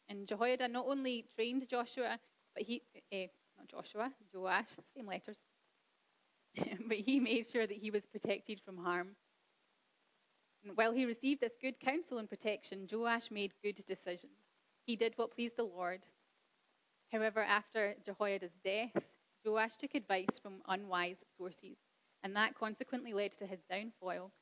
And 0.08 0.26
Jehoiada 0.26 0.68
not 0.68 0.86
only 0.86 1.26
trained 1.34 1.68
Joshua, 1.68 2.18
but 2.54 2.64
he, 2.64 2.82
eh, 3.12 3.28
not 3.56 3.68
Joshua, 3.68 4.12
Joash, 4.34 4.66
same 4.94 5.06
letters, 5.06 5.46
but 6.86 6.96
he 6.96 7.20
made 7.20 7.46
sure 7.46 7.66
that 7.66 7.76
he 7.76 7.90
was 7.90 8.06
protected 8.06 8.60
from 8.60 8.78
harm. 8.78 9.16
And 10.64 10.76
while 10.76 10.92
he 10.92 11.04
received 11.04 11.40
this 11.40 11.56
good 11.60 11.78
counsel 11.78 12.18
and 12.18 12.28
protection, 12.28 12.88
Joash 12.90 13.30
made 13.30 13.54
good 13.62 13.80
decisions. 13.86 14.47
He 14.88 14.96
did 14.96 15.12
what 15.16 15.32
pleased 15.32 15.58
the 15.58 15.64
Lord. 15.64 16.00
However, 17.12 17.42
after 17.42 17.94
Jehoiada's 18.02 18.56
death, 18.64 18.96
Joash 19.44 19.76
took 19.76 19.94
advice 19.94 20.38
from 20.42 20.62
unwise 20.66 21.22
sources, 21.36 21.76
and 22.22 22.34
that 22.34 22.54
consequently 22.54 23.12
led 23.12 23.32
to 23.32 23.46
his 23.46 23.60
downfall. 23.70 24.32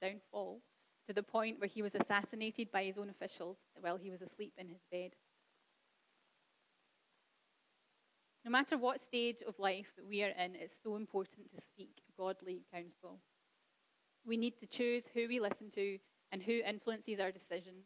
Downfall. 0.00 0.62
to 1.06 1.12
the 1.12 1.22
point 1.22 1.60
where 1.60 1.68
he 1.68 1.82
was 1.82 1.94
assassinated 1.94 2.72
by 2.72 2.84
his 2.84 2.96
own 2.96 3.10
officials 3.10 3.58
while 3.78 3.98
he 3.98 4.08
was 4.08 4.22
asleep 4.22 4.54
in 4.56 4.68
his 4.68 4.80
bed. 4.90 5.10
No 8.42 8.50
matter 8.50 8.78
what 8.78 9.02
stage 9.02 9.42
of 9.46 9.58
life 9.58 9.92
that 9.98 10.06
we 10.06 10.22
are 10.22 10.30
in, 10.30 10.54
it's 10.54 10.80
so 10.82 10.96
important 10.96 11.50
to 11.50 11.60
seek 11.60 12.00
godly 12.16 12.62
counsel. 12.72 13.20
We 14.24 14.38
need 14.38 14.56
to 14.60 14.66
choose 14.66 15.04
who 15.12 15.28
we 15.28 15.40
listen 15.40 15.68
to 15.72 15.98
and 16.32 16.42
who 16.42 16.62
influences 16.66 17.20
our 17.20 17.30
decisions. 17.30 17.84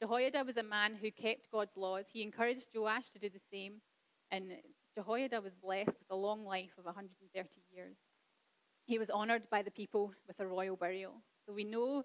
Jehoiada 0.00 0.44
was 0.44 0.56
a 0.56 0.62
man 0.62 0.94
who 0.94 1.10
kept 1.10 1.50
God's 1.50 1.76
laws. 1.76 2.06
He 2.10 2.22
encouraged 2.22 2.68
Joash 2.74 3.10
to 3.10 3.18
do 3.18 3.28
the 3.28 3.40
same, 3.52 3.82
and 4.30 4.52
Jehoiada 4.96 5.40
was 5.42 5.54
blessed 5.54 5.88
with 5.88 6.10
a 6.10 6.16
long 6.16 6.44
life 6.44 6.72
of 6.78 6.86
130 6.86 7.48
years. 7.70 7.98
He 8.86 8.98
was 8.98 9.10
honored 9.10 9.42
by 9.50 9.62
the 9.62 9.70
people 9.70 10.12
with 10.26 10.40
a 10.40 10.46
royal 10.46 10.76
burial. 10.76 11.22
So 11.46 11.52
we 11.52 11.64
know 11.64 12.04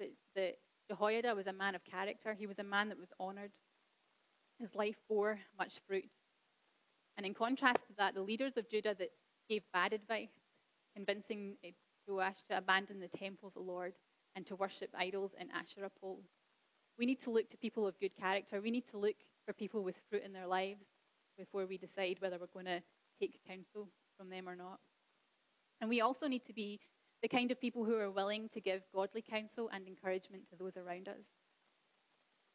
that, 0.00 0.08
that 0.34 0.54
Jehoiada 0.88 1.34
was 1.34 1.46
a 1.46 1.52
man 1.52 1.74
of 1.74 1.84
character. 1.84 2.34
He 2.34 2.46
was 2.46 2.58
a 2.58 2.64
man 2.64 2.88
that 2.88 2.98
was 2.98 3.12
honored. 3.20 3.52
His 4.58 4.74
life 4.74 4.96
bore 5.08 5.38
much 5.58 5.80
fruit. 5.86 6.10
And 7.16 7.26
in 7.26 7.34
contrast 7.34 7.86
to 7.88 7.92
that, 7.98 8.14
the 8.14 8.22
leaders 8.22 8.56
of 8.56 8.70
Judah 8.70 8.94
that 8.98 9.10
gave 9.48 9.62
bad 9.72 9.92
advice, 9.92 10.32
convincing 10.94 11.56
Joash 12.08 12.42
to 12.48 12.56
abandon 12.56 13.00
the 13.00 13.08
temple 13.08 13.48
of 13.48 13.54
the 13.54 13.60
Lord 13.60 13.92
and 14.34 14.46
to 14.46 14.56
worship 14.56 14.90
idols 14.96 15.32
and 15.38 15.50
Asherah 15.52 15.90
poles. 16.00 16.24
We 16.98 17.06
need 17.06 17.20
to 17.22 17.30
look 17.30 17.50
to 17.50 17.56
people 17.56 17.86
of 17.86 17.98
good 17.98 18.16
character. 18.16 18.60
We 18.60 18.70
need 18.70 18.88
to 18.88 18.98
look 18.98 19.16
for 19.44 19.52
people 19.52 19.82
with 19.82 19.96
fruit 20.08 20.22
in 20.24 20.32
their 20.32 20.46
lives 20.46 20.84
before 21.36 21.66
we 21.66 21.76
decide 21.76 22.16
whether 22.20 22.38
we're 22.38 22.46
going 22.46 22.66
to 22.66 22.82
take 23.20 23.40
counsel 23.46 23.88
from 24.16 24.30
them 24.30 24.48
or 24.48 24.54
not. 24.54 24.78
And 25.80 25.90
we 25.90 26.00
also 26.00 26.28
need 26.28 26.44
to 26.44 26.52
be 26.52 26.80
the 27.22 27.28
kind 27.28 27.50
of 27.50 27.60
people 27.60 27.84
who 27.84 27.96
are 27.96 28.10
willing 28.10 28.48
to 28.50 28.60
give 28.60 28.82
godly 28.94 29.22
counsel 29.22 29.70
and 29.72 29.86
encouragement 29.88 30.48
to 30.50 30.56
those 30.56 30.76
around 30.76 31.08
us. 31.08 31.24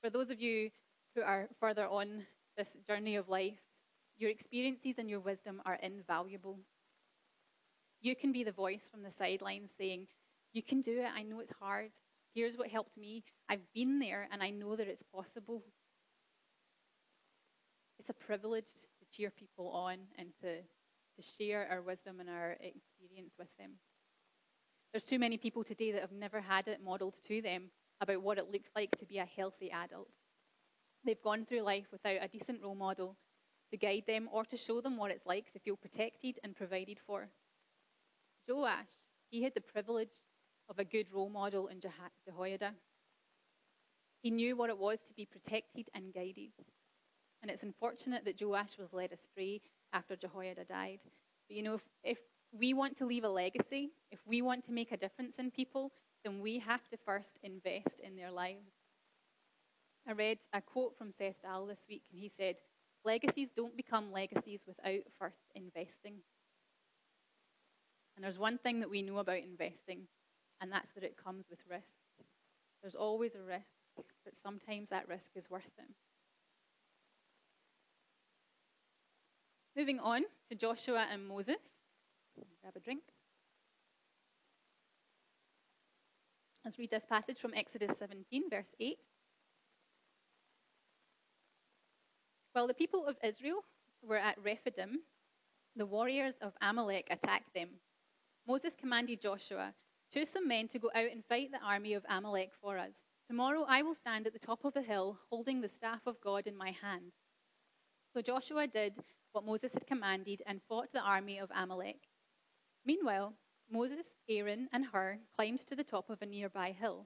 For 0.01 0.09
those 0.09 0.29
of 0.29 0.39
you 0.39 0.69
who 1.15 1.21
are 1.21 1.49
further 1.59 1.87
on 1.87 2.25
this 2.55 2.77
journey 2.87 3.15
of 3.15 3.27
life, 3.27 3.59
your 4.17 4.29
experiences 4.29 4.95
and 4.97 5.09
your 5.09 5.19
wisdom 5.19 5.61
are 5.65 5.79
invaluable. 5.81 6.59
You 8.01 8.15
can 8.15 8.31
be 8.31 8.43
the 8.43 8.51
voice 8.51 8.89
from 8.89 9.03
the 9.03 9.11
sidelines 9.11 9.71
saying, 9.77 10.07
You 10.53 10.61
can 10.61 10.81
do 10.81 10.99
it. 10.99 11.09
I 11.15 11.23
know 11.23 11.39
it's 11.39 11.53
hard. 11.59 11.91
Here's 12.33 12.57
what 12.57 12.69
helped 12.69 12.97
me. 12.97 13.23
I've 13.47 13.73
been 13.73 13.99
there 13.99 14.27
and 14.31 14.43
I 14.43 14.49
know 14.49 14.75
that 14.75 14.87
it's 14.87 15.03
possible. 15.03 15.63
It's 17.97 18.09
a 18.09 18.13
privilege 18.13 18.71
to 18.99 19.05
cheer 19.11 19.31
people 19.31 19.69
on 19.69 19.97
and 20.17 20.29
to, 20.41 20.57
to 20.57 21.21
share 21.37 21.67
our 21.69 21.81
wisdom 21.81 22.19
and 22.19 22.29
our 22.29 22.51
experience 22.61 23.35
with 23.37 23.49
them. 23.57 23.71
There's 24.93 25.05
too 25.05 25.19
many 25.19 25.37
people 25.37 25.63
today 25.63 25.91
that 25.91 26.01
have 26.01 26.11
never 26.11 26.41
had 26.41 26.67
it 26.67 26.83
modeled 26.83 27.15
to 27.27 27.41
them 27.41 27.71
about 28.01 28.23
what 28.23 28.37
it 28.37 28.51
looks 28.51 28.69
like 28.75 28.91
to 28.97 29.05
be 29.05 29.17
a 29.17 29.25
healthy 29.25 29.71
adult. 29.71 30.09
They've 31.05 31.21
gone 31.21 31.45
through 31.45 31.61
life 31.61 31.87
without 31.91 32.17
a 32.21 32.27
decent 32.27 32.61
role 32.61 32.75
model 32.75 33.17
to 33.71 33.77
guide 33.77 34.03
them 34.07 34.29
or 34.31 34.45
to 34.45 34.57
show 34.57 34.81
them 34.81 34.97
what 34.97 35.11
it's 35.11 35.25
like 35.25 35.51
to 35.51 35.59
feel 35.59 35.75
protected 35.75 36.39
and 36.43 36.55
provided 36.55 36.99
for. 37.05 37.29
Joash, 38.47 39.05
he 39.29 39.43
had 39.43 39.53
the 39.53 39.61
privilege 39.61 40.23
of 40.69 40.79
a 40.79 40.85
good 40.85 41.07
role 41.11 41.29
model 41.29 41.67
in 41.67 41.81
Jehoiada. 42.25 42.73
He 44.21 44.31
knew 44.31 44.55
what 44.55 44.69
it 44.69 44.77
was 44.77 44.99
to 45.01 45.13
be 45.13 45.25
protected 45.25 45.89
and 45.93 46.13
guided. 46.13 46.51
And 47.41 47.49
it's 47.49 47.63
unfortunate 47.63 48.25
that 48.25 48.41
Joash 48.41 48.77
was 48.77 48.93
led 48.93 49.11
astray 49.11 49.61
after 49.93 50.15
Jehoiada 50.15 50.65
died. 50.65 50.99
But 51.47 51.57
you 51.57 51.63
know, 51.63 51.75
if, 51.75 51.81
if 52.03 52.17
we 52.51 52.73
want 52.73 52.97
to 52.97 53.05
leave 53.05 53.23
a 53.23 53.29
legacy, 53.29 53.91
if 54.11 54.19
we 54.27 54.41
want 54.41 54.65
to 54.65 54.71
make 54.71 54.91
a 54.91 54.97
difference 54.97 55.39
in 55.39 55.51
people, 55.51 55.91
then 56.23 56.41
we 56.41 56.59
have 56.59 56.87
to 56.89 56.97
first 56.97 57.37
invest 57.43 57.99
in 58.03 58.15
their 58.15 58.31
lives. 58.31 58.71
I 60.07 60.13
read 60.13 60.39
a 60.53 60.61
quote 60.61 60.97
from 60.97 61.11
Seth 61.11 61.41
Dahl 61.41 61.65
this 61.65 61.85
week, 61.87 62.03
and 62.11 62.19
he 62.19 62.29
said, 62.29 62.55
Legacies 63.05 63.49
don't 63.55 63.77
become 63.77 64.11
legacies 64.11 64.59
without 64.67 65.03
first 65.17 65.37
investing. 65.55 66.15
And 68.15 68.23
there's 68.23 68.37
one 68.37 68.57
thing 68.57 68.81
that 68.81 68.89
we 68.89 69.01
know 69.01 69.19
about 69.19 69.37
investing, 69.37 70.07
and 70.61 70.71
that's 70.71 70.91
that 70.91 71.03
it 71.03 71.15
comes 71.17 71.45
with 71.49 71.59
risk. 71.69 71.97
There's 72.81 72.95
always 72.95 73.35
a 73.35 73.41
risk, 73.41 73.65
but 73.95 74.35
sometimes 74.41 74.89
that 74.89 75.07
risk 75.07 75.31
is 75.35 75.49
worth 75.49 75.65
it. 75.77 75.93
Moving 79.75 79.99
on 79.99 80.23
to 80.49 80.55
Joshua 80.55 81.05
and 81.11 81.27
Moses. 81.27 81.79
Grab 82.61 82.75
a 82.75 82.79
drink. 82.79 83.01
Let's 86.65 86.77
read 86.77 86.91
this 86.91 87.05
passage 87.05 87.39
from 87.39 87.53
Exodus 87.53 87.97
17, 87.97 88.49
verse 88.49 88.71
8. 88.79 88.97
While 92.53 92.67
the 92.67 92.73
people 92.73 93.05
of 93.07 93.15
Israel 93.23 93.63
were 94.03 94.17
at 94.17 94.37
Rephidim, 94.43 94.99
the 95.75 95.85
warriors 95.85 96.35
of 96.41 96.53
Amalek 96.61 97.07
attacked 97.09 97.53
them. 97.53 97.69
Moses 98.47 98.75
commanded 98.75 99.21
Joshua, 99.21 99.73
Choose 100.13 100.29
some 100.29 100.47
men 100.47 100.67
to 100.69 100.79
go 100.79 100.89
out 100.95 101.11
and 101.11 101.23
fight 101.23 101.51
the 101.51 101.63
army 101.63 101.93
of 101.93 102.05
Amalek 102.09 102.51
for 102.59 102.77
us. 102.77 102.93
Tomorrow 103.27 103.65
I 103.67 103.83
will 103.83 103.93
stand 103.93 104.25
at 104.25 104.33
the 104.33 104.39
top 104.39 104.65
of 104.65 104.73
the 104.73 104.81
hill, 104.81 105.19
holding 105.29 105.61
the 105.61 105.69
staff 105.69 106.07
of 106.07 106.19
God 106.19 106.47
in 106.47 106.57
my 106.57 106.71
hand. 106.71 107.11
So 108.13 108.21
Joshua 108.21 108.65
did 108.65 108.93
what 109.33 109.45
Moses 109.45 109.73
had 109.73 109.85
commanded 109.85 110.41
and 110.47 110.61
fought 110.67 110.91
the 110.91 111.01
army 111.01 111.37
of 111.37 111.51
Amalek. 111.55 112.07
Meanwhile, 112.83 113.35
Moses, 113.71 114.07
Aaron, 114.27 114.67
and 114.73 114.87
Hur 114.87 115.19
climbed 115.35 115.59
to 115.67 115.75
the 115.75 115.83
top 115.83 116.09
of 116.09 116.23
a 116.23 116.25
nearby 116.25 116.71
hill. 116.71 117.05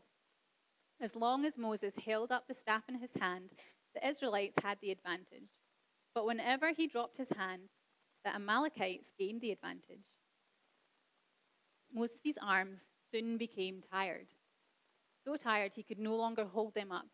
As 1.01 1.13
long 1.13 1.43
as 1.43 1.57
Moses 1.57 1.95
held 2.05 2.31
up 2.31 2.47
the 2.47 2.53
staff 2.53 2.83
in 2.87 2.95
his 2.95 3.15
hand, 3.19 3.51
the 3.93 4.07
Israelites 4.07 4.55
had 4.63 4.77
the 4.81 4.91
advantage. 4.91 5.49
But 6.15 6.25
whenever 6.25 6.71
he 6.71 6.87
dropped 6.87 7.17
his 7.17 7.29
hand, 7.35 7.63
the 8.23 8.33
Amalekites 8.33 9.13
gained 9.19 9.41
the 9.41 9.51
advantage. 9.51 10.07
Moses' 11.93 12.37
arms 12.41 12.89
soon 13.13 13.37
became 13.37 13.83
tired, 13.91 14.27
so 15.23 15.35
tired 15.35 15.73
he 15.75 15.83
could 15.83 15.99
no 15.99 16.15
longer 16.15 16.45
hold 16.45 16.73
them 16.73 16.91
up. 16.91 17.07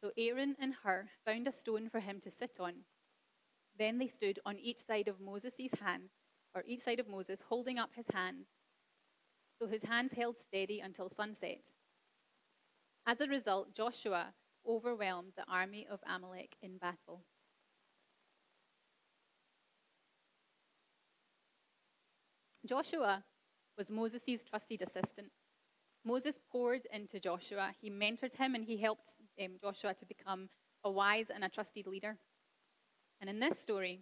So 0.00 0.10
Aaron 0.16 0.56
and 0.58 0.74
Hur 0.82 1.08
found 1.24 1.46
a 1.46 1.52
stone 1.52 1.88
for 1.90 2.00
him 2.00 2.20
to 2.20 2.30
sit 2.30 2.56
on. 2.58 2.74
Then 3.78 3.98
they 3.98 4.08
stood 4.08 4.38
on 4.46 4.58
each 4.58 4.80
side 4.80 5.08
of 5.08 5.20
Moses' 5.20 5.72
hand, 5.80 6.08
or 6.54 6.64
each 6.66 6.80
side 6.80 7.00
of 7.00 7.08
Moses, 7.08 7.42
holding 7.48 7.78
up 7.78 7.90
his 7.94 8.06
hands. 8.12 8.46
So 9.58 9.66
his 9.66 9.82
hands 9.82 10.12
held 10.12 10.38
steady 10.38 10.80
until 10.80 11.10
sunset. 11.10 11.70
As 13.06 13.20
a 13.20 13.28
result, 13.28 13.74
Joshua 13.74 14.32
overwhelmed 14.66 15.32
the 15.36 15.44
army 15.48 15.86
of 15.90 16.00
Amalek 16.06 16.56
in 16.62 16.78
battle. 16.78 17.24
Joshua 22.64 23.24
was 23.76 23.90
Moses' 23.90 24.44
trusted 24.48 24.82
assistant. 24.82 25.28
Moses 26.04 26.38
poured 26.50 26.86
into 26.92 27.18
Joshua. 27.18 27.72
He 27.80 27.90
mentored 27.90 28.34
him 28.34 28.54
and 28.54 28.64
he 28.64 28.76
helped 28.76 29.10
um, 29.42 29.56
Joshua 29.60 29.94
to 29.94 30.06
become 30.06 30.48
a 30.84 30.90
wise 30.90 31.26
and 31.34 31.44
a 31.44 31.48
trusted 31.48 31.86
leader. 31.86 32.16
And 33.20 33.28
in 33.28 33.40
this 33.40 33.58
story, 33.58 34.00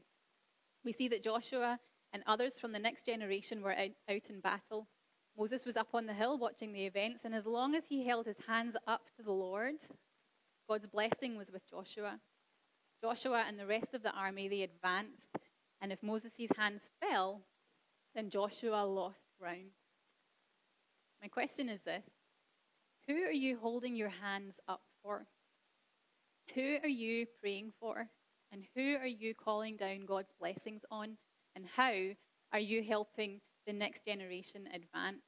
we 0.84 0.92
see 0.92 1.08
that 1.08 1.22
Joshua 1.22 1.78
and 2.12 2.22
others 2.26 2.58
from 2.58 2.72
the 2.72 2.78
next 2.78 3.06
generation 3.06 3.62
were 3.62 3.72
out, 3.72 3.90
out 4.08 4.26
in 4.28 4.40
battle. 4.40 4.88
Moses 5.36 5.64
was 5.64 5.76
up 5.76 5.88
on 5.94 6.06
the 6.06 6.12
hill 6.12 6.38
watching 6.38 6.72
the 6.72 6.84
events, 6.84 7.22
and 7.24 7.34
as 7.34 7.46
long 7.46 7.74
as 7.74 7.86
he 7.86 8.06
held 8.06 8.26
his 8.26 8.36
hands 8.46 8.76
up 8.86 9.08
to 9.16 9.22
the 9.22 9.32
Lord, 9.32 9.74
God's 10.68 10.86
blessing 10.86 11.36
was 11.36 11.50
with 11.50 11.68
Joshua. 11.68 12.20
Joshua 13.02 13.44
and 13.48 13.58
the 13.58 13.66
rest 13.66 13.94
of 13.94 14.02
the 14.02 14.12
army, 14.12 14.46
they 14.46 14.62
advanced, 14.62 15.30
and 15.80 15.90
if 15.90 16.02
Moses' 16.02 16.48
hands 16.56 16.90
fell, 17.00 17.42
then 18.14 18.30
Joshua 18.30 18.84
lost 18.84 19.26
ground. 19.40 19.70
My 21.20 21.28
question 21.28 21.68
is 21.68 21.82
this 21.82 22.04
Who 23.08 23.14
are 23.24 23.32
you 23.32 23.58
holding 23.60 23.96
your 23.96 24.10
hands 24.10 24.60
up 24.68 24.82
for? 25.02 25.26
Who 26.54 26.76
are 26.82 26.88
you 26.88 27.26
praying 27.40 27.72
for? 27.80 28.08
And 28.52 28.64
who 28.76 28.96
are 28.96 29.06
you 29.06 29.34
calling 29.34 29.76
down 29.76 30.06
God's 30.06 30.32
blessings 30.38 30.84
on? 30.90 31.16
And 31.56 31.66
how 31.74 31.94
are 32.52 32.60
you 32.60 32.82
helping 32.84 33.40
the 33.66 33.72
next 33.72 34.04
generation 34.04 34.68
advance? 34.72 35.24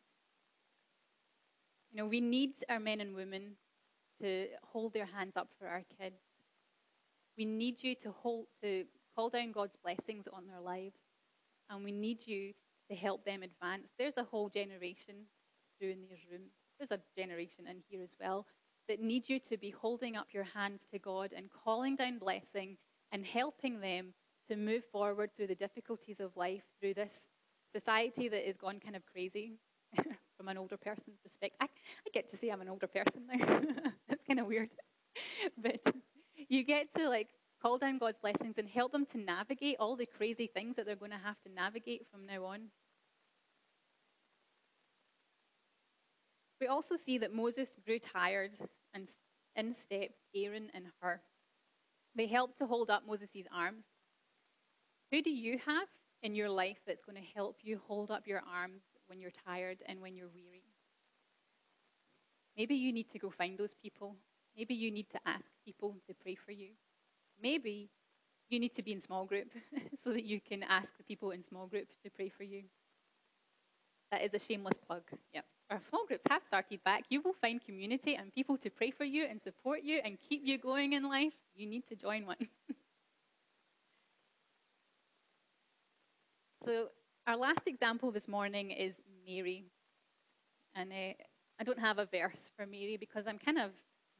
You 1.90 1.99
know, 1.99 2.07
we 2.07 2.20
need 2.20 2.53
our 2.68 2.79
men 2.79 3.01
and 3.01 3.16
women 3.16 3.57
to 4.20 4.46
hold 4.62 4.92
their 4.92 5.07
hands 5.07 5.37
up 5.37 5.49
for 5.59 5.66
our 5.66 5.83
kids. 6.01 6.20
We 7.37 7.44
need 7.44 7.83
you 7.83 7.94
to 7.96 8.12
hold 8.12 8.46
to 8.62 8.85
call 9.14 9.31
down 9.31 9.53
God's 9.53 9.77
blessings 9.83 10.29
on 10.33 10.46
their 10.46 10.61
lives. 10.61 11.01
And 11.68 11.83
we 11.83 11.92
need 11.92 12.27
you 12.27 12.53
to 12.90 12.96
help 12.96 13.25
them 13.25 13.42
advance. 13.42 13.90
There's 13.99 14.16
a 14.16 14.25
whole 14.25 14.49
generation 14.49 15.14
through 15.79 15.90
in 15.90 16.03
these 16.09 16.27
rooms. 16.31 16.53
There's 16.79 16.90
a 16.90 17.01
generation 17.18 17.66
in 17.68 17.83
here 17.88 18.03
as 18.03 18.14
well 18.20 18.46
that 18.88 19.01
need 19.01 19.29
you 19.29 19.40
to 19.40 19.57
be 19.57 19.70
holding 19.70 20.16
up 20.16 20.29
your 20.33 20.44
hands 20.44 20.87
to 20.92 20.99
God 20.99 21.33
and 21.37 21.51
calling 21.51 21.96
down 21.96 22.18
blessing 22.18 22.77
and 23.12 23.25
helping 23.25 23.81
them 23.81 24.14
to 24.49 24.57
move 24.57 24.85
forward 24.92 25.31
through 25.37 25.49
the 25.49 25.55
difficulties 25.55 26.20
of 26.20 26.37
life, 26.37 26.62
through 26.81 26.94
this 26.94 27.29
society 27.75 28.29
that 28.29 28.44
has 28.46 28.57
gone 28.57 28.79
kind 28.79 28.96
of 28.96 29.05
crazy 29.07 29.55
from 30.37 30.49
an 30.49 30.57
older 30.57 30.77
person's 30.77 31.18
perspective. 31.22 31.59
I, 31.61 31.64
I 31.64 32.11
get 32.12 32.31
to 32.31 32.37
say 32.37 32.51
I'm 32.51 32.61
an 32.61 32.68
older 32.68 32.87
person 32.87 33.22
now. 33.29 33.61
That's 34.09 34.22
kind 34.25 34.40
of 34.40 34.46
weird. 34.46 34.70
but 35.62 35.81
you 36.49 36.62
get 36.62 36.88
to 36.96 37.09
like 37.09 37.29
call 37.66 37.79
down 37.79 37.98
God's 37.98 38.18
blessings 38.20 38.59
and 38.59 38.68
help 38.68 38.92
them 38.92 39.05
to 39.07 39.18
navigate 39.18 39.76
all 39.81 39.96
the 39.96 40.07
crazy 40.07 40.46
things 40.46 40.76
that 40.76 40.87
they're 40.87 40.94
going 40.94 41.11
to 41.11 41.16
have 41.16 41.40
to 41.42 41.52
navigate 41.52 42.07
from 42.09 42.24
now 42.24 42.44
on. 42.44 42.61
We 46.61 46.68
also 46.68 46.94
see 46.94 47.18
that 47.18 47.35
Moses 47.35 47.76
grew 47.85 47.98
tired 47.98 48.52
and 48.94 49.09
in 49.57 49.74
stepped 49.74 50.14
Aaron 50.33 50.70
and 50.74 50.85
Hur. 51.00 51.20
They 52.14 52.29
helped 52.29 52.57
to 52.59 52.66
hold 52.66 52.88
up 52.88 53.02
Moses' 53.05 53.48
arms. 53.52 53.87
Who 55.11 55.20
do 55.20 55.31
you 55.31 55.59
have 55.66 55.88
in 56.22 56.37
your 56.37 56.48
life 56.48 56.79
that's 56.87 57.02
going 57.02 57.16
to 57.16 57.29
help 57.35 57.59
you 57.62 57.81
hold 57.88 58.12
up 58.12 58.29
your 58.29 58.42
arms 58.48 58.83
when 59.09 59.18
you're 59.18 59.33
tired 59.44 59.79
and 59.87 60.00
when 60.00 60.14
you're 60.14 60.31
weary? 60.33 60.62
Maybe 62.57 62.76
you 62.76 62.92
need 62.92 63.11
to 63.11 63.18
go 63.18 63.29
find 63.29 63.59
those 63.59 63.74
people. 63.74 64.14
Maybe 64.57 64.74
you 64.74 64.92
need 64.92 65.11
to 65.11 65.18
ask 65.26 65.50
people 65.64 65.96
to 66.07 66.14
pray 66.14 66.37
for 66.37 66.52
you. 66.52 66.68
Maybe 67.42 67.90
you 68.49 68.61
need 68.61 68.75
to 68.75 68.83
be 68.83 68.92
in 68.92 69.01
small 69.01 69.25
group 69.25 69.49
so 70.03 70.12
that 70.12 70.25
you 70.25 70.40
can 70.40 70.62
ask 70.62 70.96
the 70.96 71.05
people 71.05 71.31
in 71.33 71.42
small 71.42 71.66
group 71.66 71.88
to 72.03 72.11
pray 72.11 72.29
for 72.29 72.44
you. 72.44 72.64
That 74.12 74.22
is 74.22 74.33
a 74.35 74.38
shameless 74.38 74.79
plug. 74.87 75.03
Yes. 75.33 75.44
Our 75.68 75.81
small 75.88 76.07
groups 76.07 76.22
have 76.31 76.42
started 76.46 76.85
back. 76.85 77.05
You 77.09 77.20
will 77.22 77.33
find 77.33 77.61
community 77.61 78.14
and 78.14 78.33
people 78.33 78.57
to 78.59 78.70
pray 78.70 78.92
for 78.92 79.05
you 79.05 79.25
and 79.25 79.40
support 79.40 79.83
you 79.83 80.01
and 80.05 80.16
keep 80.29 80.42
you 80.44 80.59
going 80.59 80.92
in 80.92 81.09
life. 81.09 81.33
You 81.57 81.66
need 81.66 81.85
to 81.88 81.96
join 81.96 82.25
one. 82.25 82.37
so, 86.64 86.90
our 87.27 87.37
last 87.37 87.66
example 87.66 88.12
this 88.12 88.29
morning 88.29 88.70
is 88.70 88.94
Mary. 89.27 89.64
And 90.77 90.92
uh, 90.92 91.14
I 91.59 91.64
don't 91.64 91.81
have 91.81 91.99
a 91.99 92.07
verse 92.07 92.53
for 92.57 92.64
Mary 92.64 92.96
because 92.96 93.27
I'm 93.27 93.38
kind 93.38 93.59
of 93.59 93.72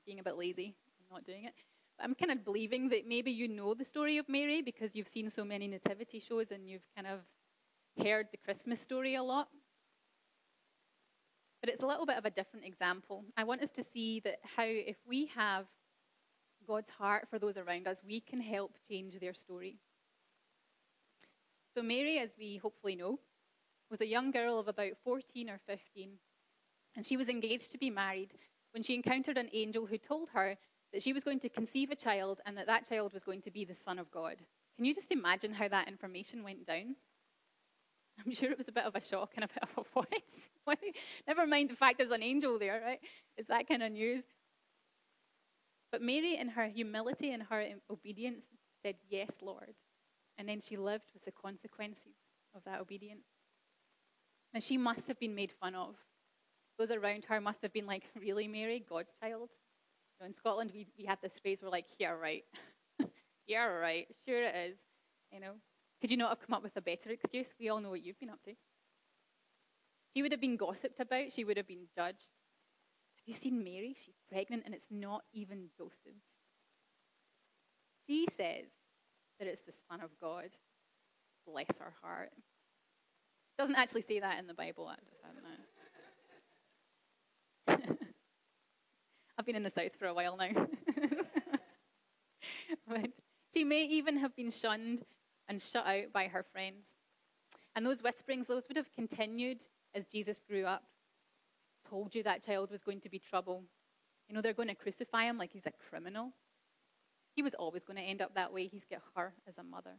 being 0.05 0.19
a 0.19 0.25
bit 0.25 0.37
lazy. 0.37 0.75
I'm 0.99 1.15
not 1.15 1.25
doing 1.25 1.45
it. 1.45 1.55
I'm 1.99 2.15
kind 2.15 2.31
of 2.31 2.45
believing 2.45 2.89
that 2.91 3.07
maybe 3.07 3.31
you 3.31 3.49
know 3.49 3.75
the 3.75 3.85
story 3.85 4.19
of 4.19 4.29
Mary 4.29 4.61
because 4.63 4.95
you've 4.95 5.09
seen 5.09 5.31
so 5.31 5.45
many 5.45 5.67
nativity 5.67 6.21
shows 6.21 6.51
and 6.51 6.69
you've 6.69 6.87
kind 6.95 7.07
of 7.07 7.21
heard 8.05 8.29
the 8.31 8.37
Christmas 8.37 8.81
story 8.81 9.15
a 9.15 9.23
lot. 9.23 9.49
But 11.61 11.71
it's 11.71 11.83
a 11.83 11.87
little 11.87 12.07
bit 12.07 12.19
of 12.19 12.27
a 12.27 12.31
different 12.31 12.67
example. 12.67 13.25
I 13.37 13.45
want 13.45 13.63
us 13.63 13.71
to 13.73 13.83
see 13.83 14.21
that 14.21 14.39
how, 14.57 14.65
if 14.67 14.97
we 15.07 15.27
have 15.35 15.67
God's 16.67 16.91
heart 16.91 17.29
for 17.31 17.39
those 17.39 17.57
around 17.57 17.89
us, 17.89 18.03
we 18.07 18.21
can 18.21 18.41
help 18.41 18.77
change 18.89 19.19
their 19.19 19.35
story. 19.35 19.79
So, 21.75 21.83
Mary, 21.83 22.19
as 22.19 22.31
we 22.39 22.59
hopefully 22.59 22.95
know, 22.95 23.21
was 23.91 24.01
a 24.01 24.07
young 24.07 24.31
girl 24.31 24.59
of 24.59 24.69
about 24.69 24.93
14 25.03 25.49
or 25.49 25.61
15, 25.67 26.11
and 26.95 27.07
she 27.07 27.17
was 27.17 27.29
engaged 27.29 27.73
to 27.73 27.79
be 27.79 27.91
married 27.91 28.33
when 28.73 28.83
she 28.83 28.95
encountered 28.95 29.39
an 29.39 29.51
angel 29.53 29.87
who 29.87 29.99
told 29.99 30.29
her 30.31 30.57
that 30.93 31.03
she 31.03 31.13
was 31.13 31.25
going 31.25 31.41
to 31.41 31.49
conceive 31.49 31.91
a 31.91 31.97
child 31.97 32.41
and 32.47 32.57
that 32.57 32.67
that 32.67 32.89
child 32.89 33.13
was 33.13 33.23
going 33.23 33.43
to 33.43 33.51
be 33.51 33.65
the 33.65 33.75
Son 33.75 33.99
of 33.99 34.11
God. 34.11 34.37
Can 34.77 34.85
you 34.85 34.95
just 34.95 35.13
imagine 35.13 35.53
how 35.53 35.69
that 35.69 35.89
information 35.89 36.43
went 36.43 36.67
down? 36.67 36.97
I'm 38.25 38.33
sure 38.33 38.51
it 38.51 38.59
was 38.59 38.69
a 38.69 38.73
bit 38.73 38.85
of 38.85 38.95
a 38.95 39.01
shock 39.01 39.33
and 39.37 39.45
a 39.45 39.49
bit 39.49 39.63
of 39.63 39.85
a 39.85 40.01
what? 40.65 40.79
Never 41.27 41.47
mind 41.47 41.71
the 41.71 41.77
fact 41.77 41.99
there's 41.99 42.11
an 42.11 42.23
angel 42.23 42.59
there, 42.59 42.81
right? 42.85 43.01
It's 43.37 43.49
that 43.49 43.69
kind 43.69 43.83
of 43.83 43.93
news. 43.93 44.25
But 45.93 46.03
Mary, 46.03 46.37
in 46.37 46.49
her 46.49 46.67
humility 46.67 47.33
and 47.33 47.45
her 47.45 47.65
obedience, 47.91 48.47
said, 48.83 48.97
Yes, 49.09 49.31
Lord. 49.43 49.75
And 50.39 50.49
then 50.49 50.61
she 50.61 50.77
lived 50.77 51.13
with 51.15 51.25
the 51.25 51.33
consequences 51.33 52.17
of 52.55 52.65
that 52.65 52.81
obedience. 52.81 53.27
And 54.53 54.63
she 54.63 54.77
must 54.77 55.09
have 55.09 55.19
been 55.19 55.35
made 55.35 55.53
fun 55.53 55.75
of. 55.75 55.95
Those 56.79 56.91
around 56.91 57.25
her 57.27 57.41
must 57.41 57.63
have 57.63 57.73
been 57.73 57.87
like, 57.87 58.05
Really, 58.21 58.49
Mary, 58.49 58.85
God's 58.87 59.15
child? 59.23 59.51
In 60.25 60.35
Scotland, 60.35 60.71
we, 60.75 60.87
we 60.99 61.05
have 61.05 61.21
this 61.21 61.39
phrase, 61.39 61.61
we're 61.63 61.71
like, 61.71 61.87
Yeah, 61.99 62.11
right. 62.11 62.45
yeah, 63.47 63.65
right. 63.65 64.07
Sure 64.25 64.45
it 64.45 64.55
is. 64.55 64.79
You 65.33 65.41
know, 65.41 65.53
could 66.01 66.11
you 66.11 66.17
not 66.17 66.31
have 66.31 66.41
come 66.41 66.55
up 66.55 66.63
with 66.63 66.77
a 66.77 66.81
better 66.81 67.11
excuse? 67.11 67.53
We 67.59 67.69
all 67.69 67.81
know 67.81 67.91
what 67.91 68.05
you've 68.05 68.19
been 68.19 68.31
up 68.31 68.43
to. 68.45 68.53
She 70.15 70.23
would 70.23 70.33
have 70.33 70.41
been 70.41 70.57
gossiped 70.57 71.01
about, 71.01 71.33
she 71.33 71.45
would 71.45 71.59
have 71.59 71.67
been 71.67 71.89
judged. 71.95 72.33
Have 73.17 73.27
you 73.27 73.35
seen 73.35 73.63
Mary? 73.63 73.95
She's 74.03 74.15
pregnant 74.31 74.63
and 74.65 74.75
it's 74.75 74.87
not 74.91 75.25
even 75.35 75.69
Joseph's. 75.77 76.41
She 78.07 78.27
says 78.37 78.67
that 79.39 79.49
it's 79.49 79.63
the 79.63 79.75
Son 79.91 80.01
of 80.01 80.11
God. 80.21 80.51
Bless 81.47 81.67
her 81.79 81.93
heart. 82.03 82.31
Doesn't 83.59 83.77
actually 83.77 84.03
say 84.03 84.21
that 84.21 84.39
in 84.39 84.47
the 84.47 84.55
Bible, 84.55 84.89
I 84.89 84.97
just 85.05 85.21
don't 85.23 85.35
know. 87.89 87.96
I've 89.39 89.47
been 89.47 89.57
in 89.57 89.63
the 89.63 89.71
South 89.71 89.95
for 89.99 90.07
a 90.07 90.15
while 90.15 90.37
now. 90.37 90.49
but 92.89 93.11
she 93.53 93.65
may 93.65 93.85
even 93.85 94.17
have 94.19 94.35
been 94.35 94.51
shunned 94.51 95.03
and 95.49 95.61
shut 95.61 95.87
out 95.87 96.13
by 96.13 96.27
her 96.29 96.43
friends. 96.43 96.89
And 97.75 97.85
those 97.85 98.03
whisperings, 98.03 98.47
those 98.47 98.67
would 98.69 98.77
have 98.77 98.93
continued 98.95 99.63
as 99.95 100.07
Jesus 100.07 100.41
grew 100.41 100.65
up. 100.65 100.85
Told 101.89 102.15
you 102.15 102.23
that 102.23 102.45
child 102.45 102.71
was 102.71 102.83
going 102.83 103.01
to 103.03 103.11
be 103.11 103.19
trouble. 103.19 103.63
You 104.29 104.35
know, 104.35 104.41
they're 104.41 104.55
going 104.55 104.69
to 104.69 104.75
crucify 104.75 105.25
him 105.25 105.39
like 105.39 105.53
he's 105.53 105.67
a 105.67 105.73
criminal. 105.91 106.33
He 107.35 107.43
was 107.43 107.55
always 107.55 107.85
going 107.85 107.99
to 107.99 108.03
end 108.03 108.23
up 108.23 108.35
that 108.35 108.53
way. 108.53 108.67
He's 108.67 108.87
got 108.91 109.03
her 109.15 109.35
as 109.47 109.59
a 109.59 109.63
mother. 109.63 109.99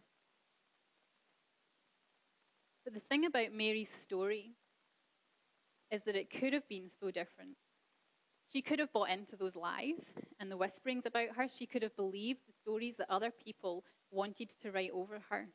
But 2.84 2.94
the 2.94 3.00
thing 3.00 3.26
about 3.26 3.54
Mary's 3.54 3.92
story 3.92 4.56
is 5.92 6.04
that 6.04 6.16
it 6.16 6.30
could 6.30 6.54
have 6.54 6.68
been 6.68 6.90
so 6.90 7.12
different. 7.12 7.58
She 8.52 8.62
could 8.62 8.80
have 8.80 8.94
bought 8.94 9.10
into 9.10 9.36
those 9.36 9.56
lies 9.56 10.14
and 10.40 10.50
the 10.50 10.58
whisperings 10.58 11.06
about 11.06 11.36
her. 11.36 11.48
She 11.48 11.66
could 11.66 11.84
have 11.84 11.96
believed 11.96 12.40
the 12.48 12.54
stories 12.54 12.96
that 12.98 13.10
other 13.10 13.32
people 13.32 13.84
wanted 14.10 14.52
to 14.62 14.72
write 14.72 14.92
over 14.94 15.20
her. 15.30 15.50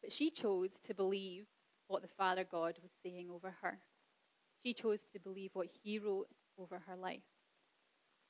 But 0.00 0.12
she 0.12 0.30
chose 0.30 0.78
to 0.80 0.94
believe 0.94 1.46
what 1.88 2.02
the 2.02 2.08
Father 2.08 2.44
God 2.44 2.78
was 2.82 2.92
saying 3.02 3.30
over 3.30 3.56
her. 3.62 3.78
She 4.64 4.74
chose 4.74 5.04
to 5.12 5.18
believe 5.18 5.50
what 5.54 5.68
He 5.82 5.98
wrote 5.98 6.28
over 6.58 6.80
her 6.86 6.96
life. 6.96 7.22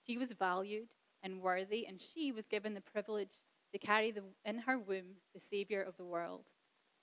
She 0.06 0.18
was 0.18 0.32
valued 0.32 0.94
and 1.22 1.40
worthy, 1.40 1.86
and 1.86 2.00
she 2.00 2.32
was 2.32 2.46
given 2.46 2.74
the 2.74 2.80
privilege 2.80 3.40
to 3.72 3.78
carry 3.78 4.10
the, 4.10 4.22
in 4.44 4.58
her 4.58 4.78
womb 4.78 5.16
the 5.34 5.40
Savior 5.40 5.82
of 5.82 5.96
the 5.96 6.04
world, 6.04 6.46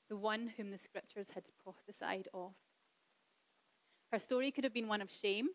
the 0.10 0.17
one 0.17 0.52
whom 0.58 0.72
the 0.72 0.78
Scriptures 0.78 1.32
had 1.32 1.43
prophesied 1.63 2.28
of. 2.34 2.54
Her 4.12 4.19
story 4.19 4.52
could 4.52 4.63
have 4.63 4.74
been 4.74 4.88
one 4.88 5.02
of 5.02 5.12
shame, 5.12 5.50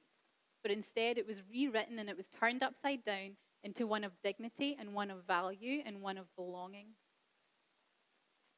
but 0.63 0.71
instead 0.71 1.19
it 1.19 1.27
was 1.27 1.43
rewritten 1.51 1.99
and 1.99 2.09
it 2.09 2.17
was 2.17 2.29
turned 2.29 2.63
upside 2.63 3.05
down 3.05 3.37
into 3.65 3.87
one 3.87 4.05
of 4.05 4.13
dignity 4.23 4.77
and 4.79 4.95
one 4.95 5.11
of 5.11 5.27
value 5.27 5.83
and 5.85 6.01
one 6.01 6.19
of 6.19 6.27
belonging. 6.37 6.89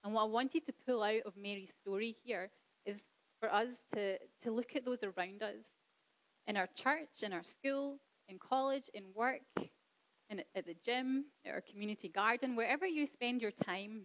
And 0.05 0.13
what 0.13 0.23
I 0.23 0.27
wanted 0.27 0.67
to 0.67 0.73
pull 0.73 1.03
out 1.03 1.23
of 1.25 1.37
Mary's 1.37 1.75
story 1.81 2.15
here 2.25 2.51
is 2.85 3.01
for 3.41 3.53
us 3.53 3.69
to, 3.95 4.19
to 4.43 4.51
look 4.51 4.77
at 4.77 4.85
those 4.85 5.03
around 5.03 5.43
us 5.43 5.73
in 6.47 6.57
our 6.57 6.69
church, 6.69 7.23
in 7.23 7.33
our 7.33 7.43
school, 7.43 7.99
in 8.29 8.39
college, 8.39 8.91
in 8.95 9.05
work, 9.15 9.41
in, 10.31 10.43
at 10.55 10.67
the 10.67 10.77
gym, 10.85 11.27
at 11.45 11.53
our 11.53 11.61
community 11.61 12.09
garden, 12.09 12.55
wherever 12.55 12.87
you 12.87 13.07
spend 13.07 13.41
your 13.41 13.51
time. 13.51 14.03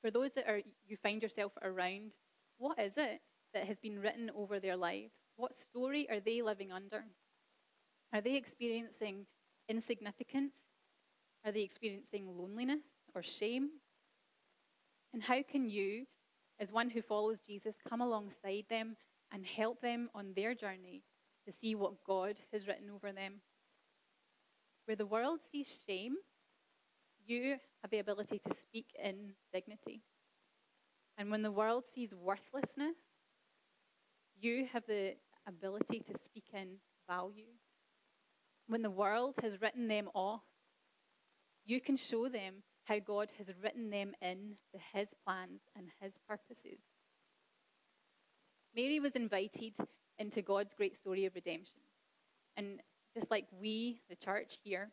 For 0.00 0.10
those 0.10 0.32
that 0.32 0.48
are, 0.48 0.62
you 0.86 0.96
find 0.96 1.22
yourself 1.22 1.52
around, 1.62 2.14
what 2.58 2.78
is 2.78 2.92
it 2.96 3.20
that 3.58 3.66
has 3.66 3.80
been 3.80 3.98
written 3.98 4.30
over 4.36 4.60
their 4.60 4.76
lives? 4.76 5.14
What 5.34 5.52
story 5.52 6.08
are 6.08 6.20
they 6.20 6.42
living 6.42 6.70
under? 6.70 7.02
Are 8.12 8.20
they 8.20 8.36
experiencing 8.36 9.26
insignificance? 9.68 10.54
Are 11.44 11.50
they 11.50 11.62
experiencing 11.62 12.28
loneliness 12.38 12.84
or 13.16 13.22
shame? 13.22 13.70
And 15.12 15.24
how 15.24 15.42
can 15.42 15.68
you, 15.68 16.06
as 16.60 16.70
one 16.70 16.88
who 16.88 17.02
follows 17.02 17.40
Jesus, 17.40 17.74
come 17.88 18.00
alongside 18.00 18.66
them 18.70 18.96
and 19.32 19.44
help 19.44 19.80
them 19.80 20.08
on 20.14 20.34
their 20.36 20.54
journey 20.54 21.02
to 21.44 21.52
see 21.52 21.74
what 21.74 22.04
God 22.06 22.38
has 22.52 22.68
written 22.68 22.90
over 22.90 23.10
them? 23.10 23.40
Where 24.84 24.96
the 24.96 25.04
world 25.04 25.40
sees 25.42 25.82
shame, 25.84 26.14
you 27.26 27.56
have 27.82 27.90
the 27.90 27.98
ability 27.98 28.40
to 28.48 28.54
speak 28.54 28.86
in 29.02 29.32
dignity. 29.52 30.02
And 31.16 31.32
when 31.32 31.42
the 31.42 31.50
world 31.50 31.84
sees 31.92 32.14
worthlessness, 32.14 32.94
you 34.40 34.66
have 34.72 34.84
the 34.86 35.14
ability 35.46 36.00
to 36.00 36.18
speak 36.18 36.44
in 36.52 36.76
value 37.08 37.52
when 38.68 38.82
the 38.82 38.90
world 38.90 39.34
has 39.42 39.60
written 39.60 39.88
them 39.88 40.08
off, 40.14 40.42
you 41.64 41.80
can 41.80 41.96
show 41.96 42.28
them 42.28 42.62
how 42.84 42.98
God 42.98 43.32
has 43.38 43.48
written 43.62 43.90
them 43.90 44.12
in 44.22 44.56
to 44.72 44.78
his 44.92 45.08
plans 45.26 45.62
and 45.76 45.86
his 46.00 46.14
purposes. 46.28 46.78
Mary 48.76 49.00
was 49.00 49.12
invited 49.12 49.74
into 50.18 50.42
God's 50.42 50.74
great 50.74 50.96
story 50.96 51.24
of 51.24 51.34
redemption. 51.34 51.80
And 52.56 52.80
just 53.14 53.30
like 53.30 53.46
we, 53.58 54.00
the 54.08 54.16
church 54.16 54.58
here, 54.62 54.90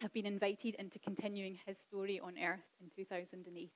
have 0.00 0.12
been 0.12 0.26
invited 0.26 0.74
into 0.76 0.98
continuing 0.98 1.58
his 1.66 1.78
story 1.78 2.20
on 2.20 2.34
earth 2.38 2.60
in 2.80 2.90
2018. 2.94 3.68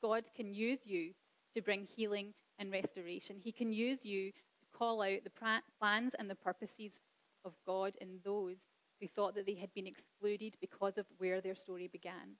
God 0.00 0.24
can 0.36 0.52
use 0.52 0.80
you 0.84 1.12
to 1.54 1.62
bring 1.62 1.86
healing 1.96 2.34
and 2.58 2.70
restoration. 2.70 3.36
He 3.38 3.52
can 3.52 3.72
use 3.72 4.04
you 4.04 4.30
to 4.32 4.78
call 4.78 5.02
out 5.02 5.24
the 5.24 5.60
plans 5.78 6.14
and 6.18 6.28
the 6.28 6.34
purposes 6.34 7.02
of 7.44 7.52
God 7.66 7.96
in 8.00 8.20
those 8.24 8.56
who 9.00 9.08
thought 9.08 9.34
that 9.34 9.46
they 9.46 9.54
had 9.54 9.74
been 9.74 9.86
excluded 9.86 10.56
because 10.60 10.96
of 10.96 11.06
where 11.18 11.40
their 11.40 11.56
story 11.56 11.88
began. 11.88 12.36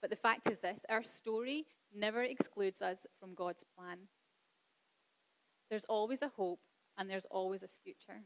But 0.00 0.10
the 0.10 0.16
fact 0.16 0.50
is 0.50 0.58
this 0.60 0.80
our 0.88 1.02
story 1.02 1.66
never 1.94 2.22
excludes 2.22 2.82
us 2.82 2.98
from 3.20 3.34
God's 3.34 3.64
plan. 3.76 3.98
There's 5.70 5.84
always 5.86 6.22
a 6.22 6.28
hope 6.28 6.60
and 6.98 7.08
there's 7.08 7.26
always 7.30 7.62
a 7.62 7.68
future. 7.82 8.22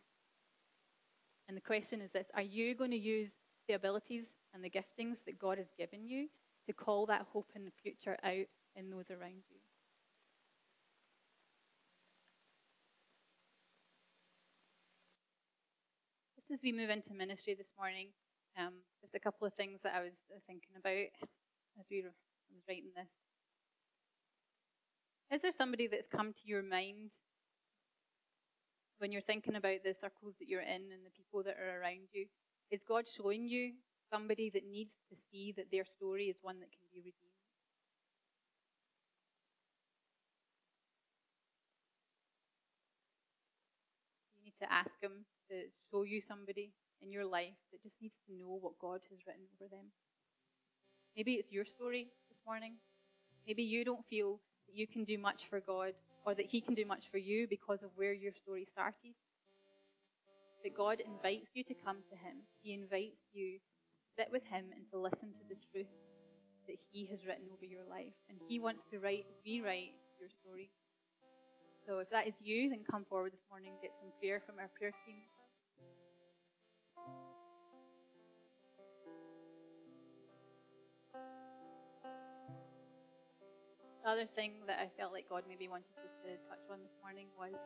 And 1.48 1.56
the 1.56 1.62
question 1.62 2.00
is 2.00 2.10
this 2.10 2.28
Are 2.34 2.42
you 2.42 2.74
going 2.74 2.90
to 2.90 2.96
use 2.96 3.32
the 3.68 3.74
abilities 3.74 4.32
and 4.54 4.62
the 4.62 4.70
giftings 4.70 5.24
that 5.24 5.38
God 5.38 5.58
has 5.58 5.72
given 5.76 6.06
you 6.06 6.28
to 6.66 6.72
call 6.72 7.06
that 7.06 7.26
hope 7.32 7.50
and 7.54 7.70
future 7.82 8.16
out 8.22 8.46
in 8.76 8.90
those 8.90 9.10
around 9.10 9.42
you? 9.48 9.60
As 16.50 16.62
we 16.62 16.72
move 16.72 16.88
into 16.88 17.12
ministry 17.12 17.52
this 17.52 17.74
morning, 17.76 18.08
um, 18.56 18.72
just 19.02 19.14
a 19.14 19.20
couple 19.20 19.46
of 19.46 19.52
things 19.52 19.82
that 19.82 19.94
I 19.94 20.00
was 20.00 20.22
thinking 20.46 20.72
about 20.78 21.12
as 21.78 21.86
we 21.90 22.00
were, 22.00 22.14
was 22.50 22.62
writing 22.66 22.88
this. 22.96 23.10
Is 25.30 25.42
there 25.42 25.52
somebody 25.52 25.88
that's 25.88 26.06
come 26.06 26.32
to 26.32 26.48
your 26.48 26.62
mind 26.62 27.12
when 28.96 29.12
you're 29.12 29.20
thinking 29.20 29.56
about 29.56 29.84
the 29.84 29.92
circles 29.92 30.36
that 30.38 30.48
you're 30.48 30.62
in 30.62 30.88
and 30.90 31.04
the 31.04 31.12
people 31.14 31.42
that 31.42 31.56
are 31.60 31.82
around 31.82 32.08
you, 32.14 32.24
is 32.70 32.82
God 32.82 33.04
showing 33.06 33.46
you 33.46 33.74
somebody 34.10 34.48
that 34.48 34.64
needs 34.66 34.96
to 35.10 35.16
see 35.30 35.52
that 35.52 35.70
their 35.70 35.84
story 35.84 36.28
is 36.28 36.38
one 36.40 36.60
that 36.60 36.72
can 36.72 36.88
be 36.90 37.00
redeemed? 37.00 37.27
To 44.60 44.72
ask 44.72 45.00
Him 45.02 45.24
to 45.50 45.62
show 45.90 46.02
you 46.02 46.20
somebody 46.20 46.72
in 47.02 47.10
your 47.10 47.24
life 47.24 47.56
that 47.72 47.82
just 47.82 48.02
needs 48.02 48.18
to 48.26 48.34
know 48.34 48.58
what 48.60 48.78
God 48.80 49.00
has 49.10 49.20
written 49.26 49.46
over 49.60 49.68
them. 49.68 49.86
Maybe 51.16 51.34
it's 51.34 51.52
your 51.52 51.64
story 51.64 52.08
this 52.28 52.42
morning. 52.46 52.74
Maybe 53.46 53.62
you 53.62 53.84
don't 53.84 54.04
feel 54.08 54.40
that 54.66 54.76
you 54.76 54.86
can 54.86 55.04
do 55.04 55.18
much 55.18 55.48
for 55.48 55.60
God 55.60 55.94
or 56.26 56.34
that 56.34 56.46
He 56.46 56.60
can 56.60 56.74
do 56.74 56.84
much 56.84 57.10
for 57.10 57.18
you 57.18 57.46
because 57.48 57.82
of 57.82 57.90
where 57.96 58.12
your 58.12 58.32
story 58.32 58.64
started. 58.64 59.14
But 60.62 60.76
God 60.76 61.00
invites 61.00 61.50
you 61.54 61.64
to 61.64 61.74
come 61.74 61.98
to 62.10 62.16
Him. 62.16 62.42
He 62.60 62.74
invites 62.74 63.22
you 63.32 63.58
to 63.58 64.06
sit 64.16 64.28
with 64.30 64.44
Him 64.44 64.66
and 64.74 64.84
to 64.90 64.98
listen 64.98 65.32
to 65.32 65.44
the 65.48 65.56
truth 65.72 65.90
that 66.66 66.76
He 66.90 67.06
has 67.06 67.24
written 67.26 67.46
over 67.52 67.64
your 67.64 67.84
life. 67.88 68.14
And 68.28 68.38
He 68.46 68.60
wants 68.60 68.84
to 68.90 68.98
write, 68.98 69.26
rewrite 69.46 69.94
your 70.20 70.28
story. 70.28 70.70
So 71.88 72.00
if 72.00 72.10
that 72.10 72.28
is 72.28 72.34
you, 72.44 72.68
then 72.68 72.80
come 72.84 73.06
forward 73.08 73.32
this 73.32 73.44
morning 73.48 73.72
and 73.72 73.80
get 73.80 73.96
some 73.96 74.12
prayer 74.20 74.42
from 74.44 74.58
our 74.60 74.68
prayer 74.76 74.92
team. 75.06 75.24
The 84.04 84.10
other 84.10 84.26
thing 84.36 84.52
that 84.66 84.80
I 84.80 84.90
felt 85.00 85.14
like 85.14 85.30
God 85.30 85.44
maybe 85.48 85.66
wanted 85.66 85.96
us 86.04 86.12
to 86.24 86.36
touch 86.44 86.60
on 86.70 86.76
this 86.84 86.92
morning 87.00 87.28
was 87.38 87.56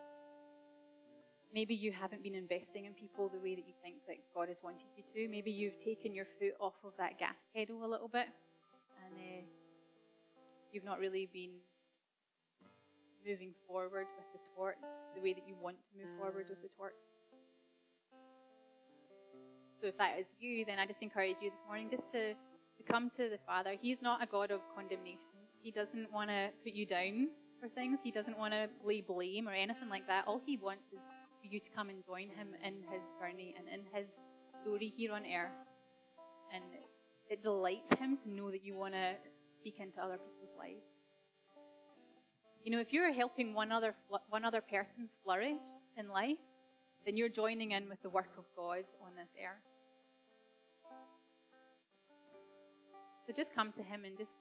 maybe 1.52 1.74
you 1.74 1.90
haven't 1.90 2.22
been 2.22 2.36
investing 2.36 2.84
in 2.84 2.94
people 2.94 3.28
the 3.28 3.40
way 3.40 3.56
that 3.56 3.66
you 3.66 3.74
think 3.82 3.96
that 4.06 4.18
God 4.36 4.46
has 4.46 4.62
wanted 4.62 4.86
you 4.96 5.02
to. 5.02 5.28
Maybe 5.28 5.50
you've 5.50 5.80
taken 5.80 6.14
your 6.14 6.26
foot 6.38 6.54
off 6.60 6.78
of 6.84 6.92
that 6.96 7.18
gas 7.18 7.48
pedal 7.56 7.84
a 7.84 7.90
little 7.90 8.08
bit 8.08 8.28
and 9.02 9.18
uh, 9.18 9.42
you've 10.70 10.84
not 10.84 11.00
really 11.00 11.28
been 11.32 11.58
moving 13.26 13.52
forward 13.66 14.06
with 14.16 14.28
the 14.32 14.40
torch 14.54 14.76
the 15.14 15.20
way 15.20 15.32
that 15.32 15.46
you 15.46 15.54
want 15.60 15.76
to 15.76 15.98
move 15.98 16.08
forward 16.18 16.46
with 16.48 16.60
the 16.62 16.68
mm. 16.68 16.76
torch. 16.76 16.98
So 19.80 19.88
if 19.88 19.98
that 19.98 20.18
is 20.18 20.26
you, 20.38 20.64
then 20.64 20.78
I 20.78 20.86
just 20.86 21.02
encourage 21.02 21.36
you 21.42 21.50
this 21.50 21.64
morning 21.66 21.88
just 21.90 22.10
to, 22.12 22.34
to 22.34 22.82
come 22.88 23.10
to 23.10 23.28
the 23.28 23.38
Father. 23.46 23.74
He's 23.80 24.00
not 24.00 24.22
a 24.22 24.26
God 24.26 24.50
of 24.50 24.60
condemnation. 24.74 25.42
He 25.60 25.70
doesn't 25.70 26.12
want 26.12 26.30
to 26.30 26.50
put 26.62 26.72
you 26.72 26.86
down 26.86 27.28
for 27.60 27.68
things. 27.68 27.98
He 28.02 28.10
doesn't 28.10 28.38
want 28.38 28.54
to 28.54 28.68
lay 28.84 29.00
blame 29.00 29.48
or 29.48 29.52
anything 29.52 29.88
like 29.90 30.06
that. 30.06 30.24
All 30.26 30.40
he 30.46 30.56
wants 30.56 30.84
is 30.92 31.00
for 31.40 31.48
you 31.50 31.58
to 31.58 31.70
come 31.70 31.88
and 31.88 32.04
join 32.06 32.28
him 32.30 32.54
in 32.64 32.74
his 32.94 33.10
journey 33.18 33.54
and 33.58 33.66
in 33.68 33.82
his 33.92 34.06
story 34.62 34.92
here 34.96 35.12
on 35.12 35.22
earth. 35.22 35.50
And 36.54 36.62
it 37.28 37.42
delights 37.42 37.98
him 37.98 38.18
to 38.22 38.30
know 38.30 38.50
that 38.50 38.64
you 38.64 38.76
want 38.76 38.94
to 38.94 39.14
speak 39.58 39.80
into 39.80 40.00
other 40.00 40.18
people's 40.18 40.54
lives. 40.58 40.91
You 42.64 42.72
know, 42.72 42.80
if 42.80 42.92
you're 42.92 43.12
helping 43.12 43.54
one 43.54 43.72
other 43.72 43.94
one 44.28 44.44
other 44.44 44.60
person 44.60 45.08
flourish 45.24 45.68
in 45.96 46.08
life, 46.08 46.38
then 47.04 47.16
you're 47.16 47.28
joining 47.28 47.72
in 47.72 47.88
with 47.88 48.00
the 48.02 48.10
work 48.10 48.30
of 48.38 48.44
God 48.56 48.84
on 49.04 49.16
this 49.16 49.30
earth. 49.40 49.66
So 53.26 53.32
just 53.34 53.54
come 53.54 53.72
to 53.72 53.82
him 53.82 54.04
and 54.04 54.16
just 54.18 54.36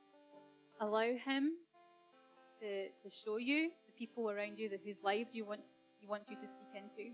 allow 0.82 1.14
Him 1.24 1.54
to, 2.60 2.88
to 2.88 3.10
show 3.10 3.38
you 3.38 3.70
the 3.86 3.94
people 3.98 4.30
around 4.30 4.58
you 4.58 4.68
that, 4.70 4.82
whose 4.84 4.98
lives 5.04 5.34
you 5.34 5.46
want, 5.46 5.62
He 6.00 6.08
wants 6.08 6.30
you 6.30 6.36
to 6.36 6.48
speak 6.48 6.74
into. 6.76 7.12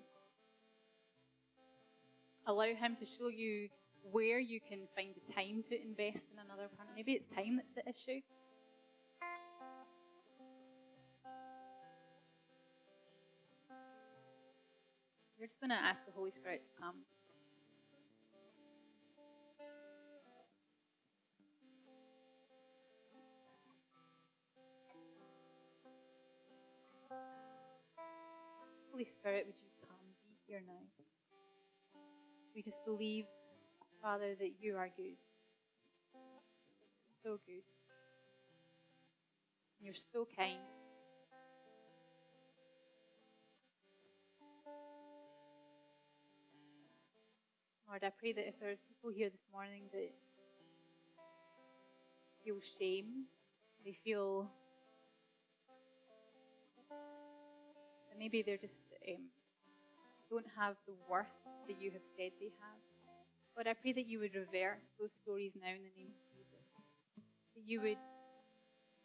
Allow 2.48 2.74
Him 2.74 2.96
to 2.96 3.06
show 3.06 3.28
you 3.28 3.68
where 4.10 4.40
you 4.40 4.60
can 4.62 4.88
find 4.96 5.10
the 5.14 5.34
time 5.34 5.64
to 5.70 5.76
invest 5.82 6.26
in 6.32 6.40
another 6.40 6.70
person. 6.70 6.94
Maybe 6.96 7.12
it's 7.12 7.28
time 7.28 7.58
that's 7.58 7.74
the 7.74 7.84
issue. 7.88 8.22
We're 15.40 15.46
just 15.46 15.62
going 15.62 15.70
to 15.70 15.76
ask 15.76 16.04
the 16.06 16.12
Holy 16.12 16.32
Spirit 16.32 16.64
to 16.64 16.70
come. 16.82 16.96
Holy 28.92 29.06
Spirit, 29.06 29.46
would 29.46 29.56
you 29.62 29.70
come, 29.88 30.00
be 30.24 30.34
here 30.48 30.64
now? 30.66 30.82
We 32.56 32.64
just 32.64 32.84
believe, 32.84 33.26
Father, 34.02 34.34
that 34.40 34.54
you 34.60 34.76
are 34.76 34.90
good. 34.98 35.18
You're 36.16 37.22
so 37.22 37.40
good. 37.46 37.62
You're 39.80 39.94
so 39.94 40.28
kind. 40.36 40.58
Lord, 47.88 48.04
I 48.04 48.12
pray 48.20 48.34
that 48.34 48.48
if 48.48 48.60
there's 48.60 48.82
people 48.82 49.12
here 49.16 49.30
this 49.30 49.46
morning 49.52 49.84
that 49.94 50.12
feel 52.44 52.60
shame, 52.80 53.26
they 53.86 53.98
feel 54.04 54.52
that 58.10 58.20
maybe 58.20 58.42
they're 58.42 58.58
just 58.58 58.82
um, 59.08 59.30
don't 60.30 60.46
have 60.58 60.76
the 60.86 60.94
worth 61.10 61.32
that 61.68 61.80
you 61.80 61.92
have 61.92 62.04
said 62.04 62.32
they 62.40 62.52
have. 62.60 62.82
But 63.56 63.68
I 63.68 63.74
pray 63.74 63.94
that 63.94 64.08
you 64.08 64.20
would 64.20 64.36
reverse 64.36 64.92
those 65.00 65.14
stories 65.14 65.54
now 65.56 65.70
in 65.70 65.82
the 65.82 65.96
name 65.96 66.12
of 66.12 66.22
Jesus. 66.36 66.68
That 67.56 67.64
you 67.66 67.82
would 67.82 67.98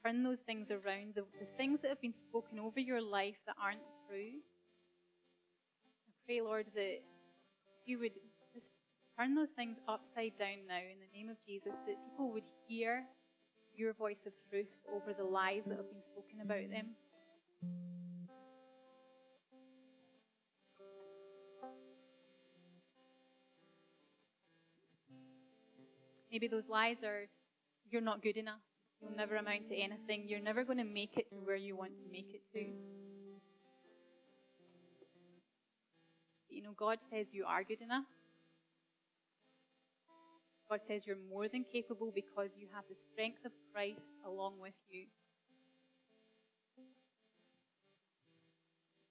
turn 0.05 0.25
those 0.25 0.41
things 0.41 0.73
around, 0.73 1.15
the, 1.15 1.23
the 1.39 1.47
things 1.57 1.81
that 1.83 1.89
have 1.89 2.01
been 2.01 2.13
spoken 2.13 2.59
over 2.59 2.81
your 2.81 3.01
life 3.01 3.37
that 3.47 3.55
aren't 3.63 3.87
true. 4.09 4.43
I 6.09 6.13
pray, 6.27 6.41
Lord, 6.41 6.67
that 6.75 6.99
you 7.87 8.01
would 8.01 8.19
turn 9.19 9.35
those 9.35 9.51
things 9.51 9.79
upside 9.89 10.39
down 10.39 10.67
now 10.69 10.79
in 10.79 10.99
the 11.01 11.19
name 11.19 11.29
of 11.31 11.37
Jesus, 11.47 11.73
that 11.87 11.97
people 12.11 12.33
would 12.33 12.45
hear 12.67 13.05
your 13.77 13.93
voice 13.93 14.27
of 14.27 14.33
truth 14.51 14.69
over 14.93 15.13
the 15.13 15.25
lies 15.25 15.65
that 15.65 15.77
have 15.77 15.91
been 15.91 16.03
spoken 16.03 16.41
about 16.43 16.71
them. 16.71 16.89
Maybe 26.31 26.49
those 26.49 26.69
lies 26.69 26.97
are 27.05 27.27
you're 27.91 28.01
not 28.01 28.23
good 28.23 28.39
enough. 28.39 28.61
You'll 29.03 29.17
never 29.17 29.37
amount 29.37 29.67
to 29.67 29.77
anything. 29.77 30.29
You're 30.29 30.41
never 30.41 30.65
going 30.65 30.79
to 30.79 30.85
make 30.85 31.19
it 31.19 31.29
to 31.31 31.37
where 31.37 31.57
you 31.57 31.77
want 31.77 31.91
to 31.91 32.11
make 32.11 32.33
it 32.33 32.43
to. 32.55 32.65
You 36.49 36.63
know, 36.63 36.73
God 36.77 36.99
says 37.11 37.27
you 37.33 37.45
are 37.47 37.65
good 37.65 37.83
enough. 37.83 38.05
God 40.73 40.81
says 40.89 41.07
you're 41.07 41.17
more 41.29 41.49
than 41.49 41.67
capable 41.71 42.11
because 42.15 42.49
you 42.57 42.67
have 42.73 42.85
the 42.89 42.97
strength 42.97 43.45
of 43.45 43.53
Christ 43.75 44.17
along 44.25 44.55
with 44.59 44.73
you. 44.89 45.05